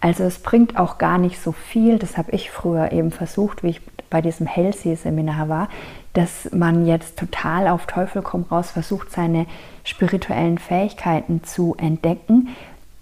Also 0.00 0.22
es 0.22 0.38
bringt 0.38 0.78
auch 0.78 0.98
gar 0.98 1.18
nicht 1.18 1.42
so 1.42 1.50
viel, 1.50 1.98
das 1.98 2.16
habe 2.16 2.30
ich 2.30 2.52
früher 2.52 2.92
eben 2.92 3.10
versucht, 3.10 3.64
wie 3.64 3.70
ich 3.70 3.80
bei 4.08 4.22
diesem 4.22 4.46
Hellsee-Seminar 4.46 5.48
war, 5.48 5.68
dass 6.12 6.52
man 6.52 6.86
jetzt 6.86 7.18
total 7.18 7.66
auf 7.66 7.86
Teufel 7.86 8.22
komm 8.22 8.44
raus 8.44 8.70
versucht, 8.70 9.10
seine 9.10 9.46
spirituellen 9.82 10.58
Fähigkeiten 10.58 11.42
zu 11.42 11.74
entdecken, 11.76 12.50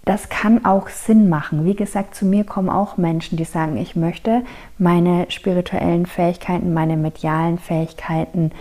das 0.05 0.27
kann 0.27 0.65
auch 0.65 0.89
Sinn 0.89 1.29
machen. 1.29 1.65
Wie 1.65 1.75
gesagt, 1.75 2.15
zu 2.15 2.25
mir 2.25 2.43
kommen 2.43 2.69
auch 2.69 2.97
Menschen, 2.97 3.37
die 3.37 3.45
sagen, 3.45 3.77
ich 3.77 3.95
möchte 3.95 4.43
meine 4.77 5.25
spirituellen 5.29 6.05
Fähigkeiten, 6.05 6.73
meine 6.73 6.97
medialen 6.97 7.57
Fähigkeiten 7.57 8.51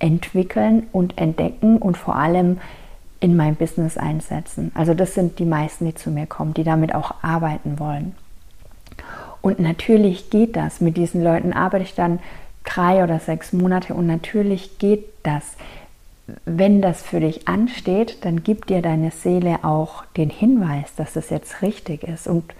entwickeln 0.00 0.86
und 0.92 1.18
entdecken 1.18 1.78
und 1.78 1.96
vor 1.96 2.16
allem 2.16 2.58
in 3.20 3.36
mein 3.36 3.56
Business 3.56 3.96
einsetzen. 3.96 4.72
Also 4.74 4.94
das 4.94 5.14
sind 5.14 5.38
die 5.38 5.44
meisten, 5.44 5.86
die 5.86 5.94
zu 5.94 6.10
mir 6.10 6.26
kommen, 6.26 6.54
die 6.54 6.64
damit 6.64 6.94
auch 6.94 7.14
arbeiten 7.22 7.78
wollen. 7.78 8.14
Und 9.40 9.60
natürlich 9.60 10.30
geht 10.30 10.56
das. 10.56 10.80
Mit 10.80 10.96
diesen 10.96 11.22
Leuten 11.22 11.52
arbeite 11.52 11.84
ich 11.84 11.94
dann 11.94 12.18
drei 12.64 13.02
oder 13.04 13.18
sechs 13.18 13.52
Monate 13.52 13.94
und 13.94 14.06
natürlich 14.06 14.78
geht 14.78 15.04
das 15.22 15.56
wenn 16.44 16.82
das 16.82 17.02
für 17.02 17.20
dich 17.20 17.48
ansteht, 17.48 18.18
dann 18.24 18.42
gibt 18.42 18.70
dir 18.70 18.82
deine 18.82 19.10
Seele 19.10 19.64
auch 19.64 20.04
den 20.16 20.30
Hinweis, 20.30 20.94
dass 20.96 21.14
das 21.14 21.30
jetzt 21.30 21.62
richtig 21.62 22.02
ist 22.02 22.26
und 22.26 22.54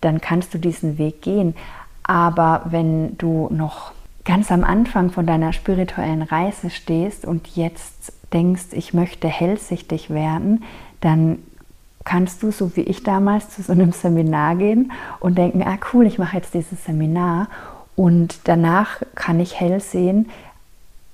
dann 0.00 0.20
kannst 0.20 0.54
du 0.54 0.58
diesen 0.58 0.98
Weg 0.98 1.22
gehen. 1.22 1.54
Aber 2.02 2.62
wenn 2.66 3.16
du 3.18 3.48
noch 3.50 3.92
ganz 4.24 4.50
am 4.50 4.64
Anfang 4.64 5.10
von 5.10 5.26
deiner 5.26 5.52
spirituellen 5.52 6.22
Reise 6.22 6.70
stehst 6.70 7.24
und 7.24 7.48
jetzt 7.56 8.12
denkst, 8.32 8.72
ich 8.72 8.94
möchte 8.94 9.28
hellsichtig 9.28 10.10
werden, 10.10 10.64
dann 11.00 11.38
kannst 12.04 12.42
du, 12.42 12.50
so 12.50 12.76
wie 12.76 12.82
ich 12.82 13.02
damals, 13.02 13.50
zu 13.50 13.62
so 13.62 13.72
einem 13.72 13.92
Seminar 13.92 14.56
gehen 14.56 14.92
und 15.20 15.38
denken, 15.38 15.62
ah 15.62 15.78
cool, 15.92 16.06
ich 16.06 16.18
mache 16.18 16.36
jetzt 16.36 16.54
dieses 16.54 16.84
Seminar 16.84 17.48
und 17.96 18.40
danach 18.44 19.00
kann 19.14 19.40
ich 19.40 19.58
hell 19.58 19.80
sehen, 19.80 20.28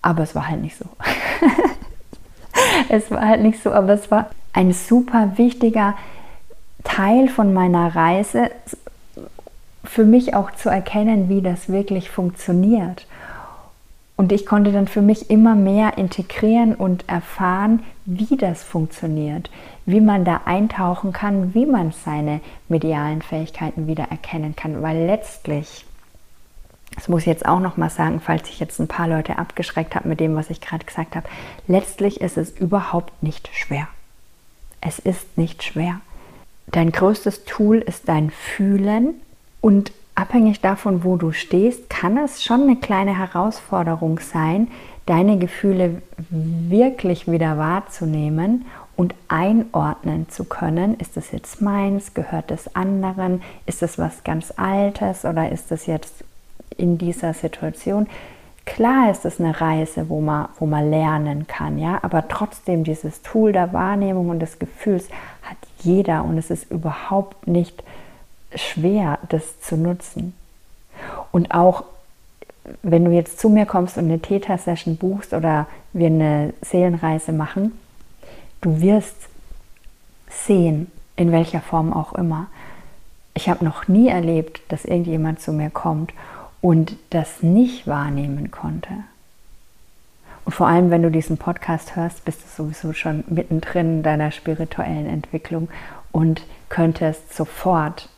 aber 0.03 0.22
es 0.22 0.34
war 0.34 0.48
halt 0.48 0.62
nicht 0.62 0.76
so. 0.76 0.86
es 2.88 3.11
war 3.11 3.26
halt 3.26 3.42
nicht 3.42 3.62
so, 3.62 3.72
aber 3.72 3.92
es 3.92 4.11
war 4.11 4.30
ein 4.53 4.72
super 4.72 5.32
wichtiger 5.36 5.94
Teil 6.84 7.28
von 7.28 7.53
meiner 7.53 7.94
Reise, 7.94 8.51
für 9.84 10.05
mich 10.05 10.34
auch 10.34 10.51
zu 10.53 10.68
erkennen, 10.68 11.28
wie 11.28 11.42
das 11.42 11.68
wirklich 11.68 12.11
funktioniert. 12.11 13.07
Und 14.16 14.32
ich 14.32 14.44
konnte 14.44 14.70
dann 14.70 14.86
für 14.86 15.01
mich 15.01 15.30
immer 15.30 15.55
mehr 15.55 15.96
integrieren 15.96 16.74
und 16.74 17.09
erfahren, 17.09 17.82
wie 18.05 18.36
das 18.36 18.62
funktioniert, 18.62 19.51
wie 19.86 20.01
man 20.01 20.24
da 20.24 20.42
eintauchen 20.44 21.12
kann, 21.12 21.55
wie 21.55 21.64
man 21.64 21.92
seine 21.92 22.40
medialen 22.68 23.22
Fähigkeiten 23.22 23.86
wieder 23.86 24.09
erkennen 24.11 24.55
kann, 24.55 24.82
weil 24.82 25.07
letztlich 25.07 25.86
das 26.95 27.09
muss 27.09 27.22
ich 27.22 27.26
jetzt 27.26 27.47
auch 27.47 27.61
noch 27.61 27.76
mal 27.76 27.91
sagen, 27.91 28.20
falls 28.20 28.49
ich 28.49 28.61
jetzt 28.61 28.78
ein 28.80 28.88
paar 28.88 29.09
Leute 29.09 29.38
abgeschreckt 29.38 29.95
habe 29.95 30.09
mit 30.09 30.20
dem, 30.20 30.34
was 30.34 30.51
ich 30.51 30.61
gerade 30.61 30.84
gesagt 30.84 31.16
habe. 31.16 31.28
Letztlich 31.66 32.20
ist 32.20 32.36
es 32.36 32.51
überhaupt 32.51 33.22
nicht 33.22 33.49
schwer. 33.53 33.88
Es 34.80 34.99
ist 34.99 35.38
nicht 35.38 35.62
schwer. 35.62 36.01
Dein 36.66 36.93
größtes 36.93 37.45
Tool 37.45 37.78
ist 37.78 38.09
dein 38.09 38.30
Fühlen 38.30 39.14
und 39.61 39.93
abhängig 40.14 40.61
davon, 40.61 41.05
wo 41.05 41.16
du 41.16 41.32
stehst, 41.32 41.91
kann 41.91 42.16
es 42.16 42.45
schon 42.45 42.62
eine 42.62 42.76
kleine 42.76 43.16
Herausforderung 43.16 44.20
sein, 44.20 44.68
deine 45.07 45.38
Gefühle 45.38 46.03
wirklich 46.28 47.30
wieder 47.30 47.59
wahrzunehmen 47.59 48.66
und 48.97 49.14
einordnen 49.28 50.28
zu 50.28 50.45
können. 50.45 50.95
Ist 50.99 51.16
das 51.16 51.32
jetzt 51.32 51.62
meins? 51.62 52.14
Gehört 52.14 52.51
es 52.51 52.74
anderen? 52.76 53.43
Ist 53.66 53.82
das 53.82 53.99
was 53.99 54.24
ganz 54.24 54.53
Altes 54.57 55.24
oder 55.24 55.51
ist 55.51 55.70
das 55.70 55.86
jetzt 55.86 56.22
in 56.76 56.98
dieser 56.98 57.34
Situation. 57.34 58.06
Klar 58.66 59.10
ist 59.10 59.24
es 59.24 59.40
eine 59.40 59.60
Reise, 59.60 60.08
wo 60.08 60.20
man, 60.20 60.48
wo 60.58 60.66
man 60.66 60.90
lernen 60.90 61.46
kann, 61.46 61.78
ja, 61.78 61.98
aber 62.02 62.28
trotzdem 62.28 62.84
dieses 62.84 63.22
Tool 63.22 63.52
der 63.52 63.72
Wahrnehmung 63.72 64.28
und 64.28 64.40
des 64.40 64.58
Gefühls 64.58 65.08
hat 65.42 65.56
jeder 65.80 66.24
und 66.24 66.38
es 66.38 66.50
ist 66.50 66.70
überhaupt 66.70 67.46
nicht 67.46 67.82
schwer, 68.54 69.18
das 69.28 69.60
zu 69.60 69.76
nutzen. 69.76 70.34
Und 71.32 71.52
auch 71.52 71.84
wenn 72.82 73.04
du 73.04 73.10
jetzt 73.10 73.40
zu 73.40 73.48
mir 73.48 73.66
kommst 73.66 73.96
und 73.96 74.04
eine 74.04 74.20
Theta-Session 74.20 74.96
buchst 74.96 75.32
oder 75.32 75.66
wir 75.92 76.06
eine 76.06 76.52
Seelenreise 76.60 77.32
machen, 77.32 77.72
du 78.60 78.80
wirst 78.80 79.16
sehen, 80.28 80.90
in 81.16 81.32
welcher 81.32 81.60
Form 81.60 81.92
auch 81.92 82.14
immer. 82.14 82.46
Ich 83.34 83.48
habe 83.48 83.64
noch 83.64 83.88
nie 83.88 84.08
erlebt, 84.08 84.60
dass 84.68 84.84
irgendjemand 84.84 85.40
zu 85.40 85.52
mir 85.52 85.70
kommt 85.70 86.12
und 86.61 86.96
das 87.11 87.42
nicht 87.42 87.86
wahrnehmen 87.86 88.50
konnte. 88.50 88.90
Und 90.44 90.52
vor 90.52 90.66
allem, 90.66 90.90
wenn 90.90 91.02
du 91.02 91.11
diesen 91.11 91.38
Podcast 91.38 91.96
hörst, 91.96 92.24
bist 92.24 92.42
du 92.42 92.62
sowieso 92.62 92.92
schon 92.92 93.24
mittendrin 93.28 93.98
in 93.98 94.02
deiner 94.02 94.30
spirituellen 94.30 95.06
Entwicklung 95.06 95.68
und 96.12 96.42
könntest 96.68 97.34
sofort, 97.34 98.08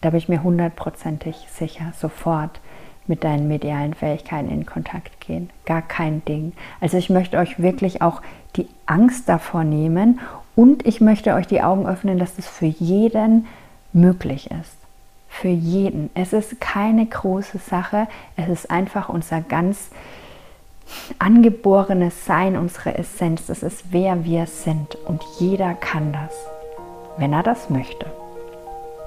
da 0.00 0.10
bin 0.10 0.18
ich 0.18 0.28
mir 0.28 0.42
hundertprozentig 0.42 1.46
sicher, 1.50 1.92
sofort 1.98 2.60
mit 3.06 3.24
deinen 3.24 3.48
medialen 3.48 3.94
Fähigkeiten 3.94 4.50
in 4.50 4.66
Kontakt 4.66 5.20
gehen. 5.20 5.50
Gar 5.64 5.82
kein 5.82 6.24
Ding. 6.24 6.52
Also 6.80 6.98
ich 6.98 7.10
möchte 7.10 7.38
euch 7.38 7.58
wirklich 7.60 8.02
auch 8.02 8.22
die 8.56 8.68
Angst 8.86 9.28
davor 9.28 9.64
nehmen 9.64 10.20
und 10.54 10.86
ich 10.86 11.00
möchte 11.00 11.34
euch 11.34 11.46
die 11.46 11.62
Augen 11.62 11.86
öffnen, 11.86 12.18
dass 12.18 12.36
das 12.36 12.46
für 12.46 12.66
jeden 12.66 13.46
möglich 13.92 14.50
ist. 14.50 14.76
Für 15.28 15.48
jeden. 15.48 16.10
Es 16.14 16.32
ist 16.32 16.60
keine 16.60 17.06
große 17.06 17.58
Sache. 17.58 18.08
Es 18.36 18.48
ist 18.48 18.70
einfach 18.70 19.08
unser 19.08 19.40
ganz 19.40 19.90
angeborenes 21.18 22.24
Sein, 22.24 22.56
unsere 22.56 22.96
Essenz. 22.96 23.46
Das 23.46 23.62
ist 23.62 23.92
wer 23.92 24.24
wir 24.24 24.46
sind. 24.46 24.96
Und 25.06 25.22
jeder 25.38 25.74
kann 25.74 26.12
das, 26.12 26.34
wenn 27.18 27.32
er 27.32 27.42
das 27.42 27.70
möchte. 27.70 28.06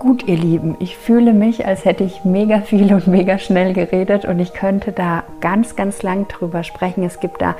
Gut, 0.01 0.27
ihr 0.27 0.35
Lieben, 0.35 0.77
ich 0.79 0.97
fühle 0.97 1.31
mich, 1.31 1.67
als 1.67 1.85
hätte 1.85 2.03
ich 2.03 2.25
mega 2.25 2.61
viel 2.61 2.91
und 2.91 3.05
mega 3.05 3.37
schnell 3.37 3.73
geredet 3.73 4.25
und 4.25 4.39
ich 4.39 4.51
könnte 4.51 4.91
da 4.91 5.23
ganz, 5.41 5.75
ganz 5.75 6.01
lang 6.01 6.27
drüber 6.27 6.63
sprechen. 6.63 7.03
Es 7.03 7.19
gibt 7.19 7.39
da 7.39 7.55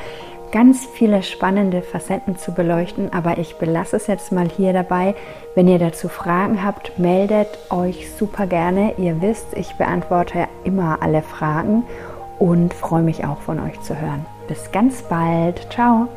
ganz 0.51 0.85
viele 0.85 1.23
spannende 1.23 1.81
Facetten 1.81 2.37
zu 2.37 2.53
beleuchten, 2.53 3.11
aber 3.13 3.37
ich 3.37 3.55
belasse 3.55 3.95
es 3.95 4.07
jetzt 4.07 4.31
mal 4.31 4.49
hier 4.49 4.73
dabei. 4.73 5.15
Wenn 5.55 5.67
ihr 5.67 5.79
dazu 5.79 6.09
Fragen 6.09 6.63
habt, 6.63 6.99
meldet 6.99 7.47
euch 7.69 8.11
super 8.17 8.47
gerne. 8.47 8.93
Ihr 8.97 9.21
wisst, 9.21 9.53
ich 9.55 9.73
beantworte 9.75 10.47
immer 10.63 11.01
alle 11.01 11.21
Fragen 11.21 11.83
und 12.39 12.73
freue 12.73 13.03
mich 13.03 13.25
auch 13.25 13.39
von 13.41 13.59
euch 13.59 13.79
zu 13.81 13.99
hören. 13.99 14.25
Bis 14.47 14.71
ganz 14.71 15.03
bald. 15.03 15.67
Ciao. 15.71 16.07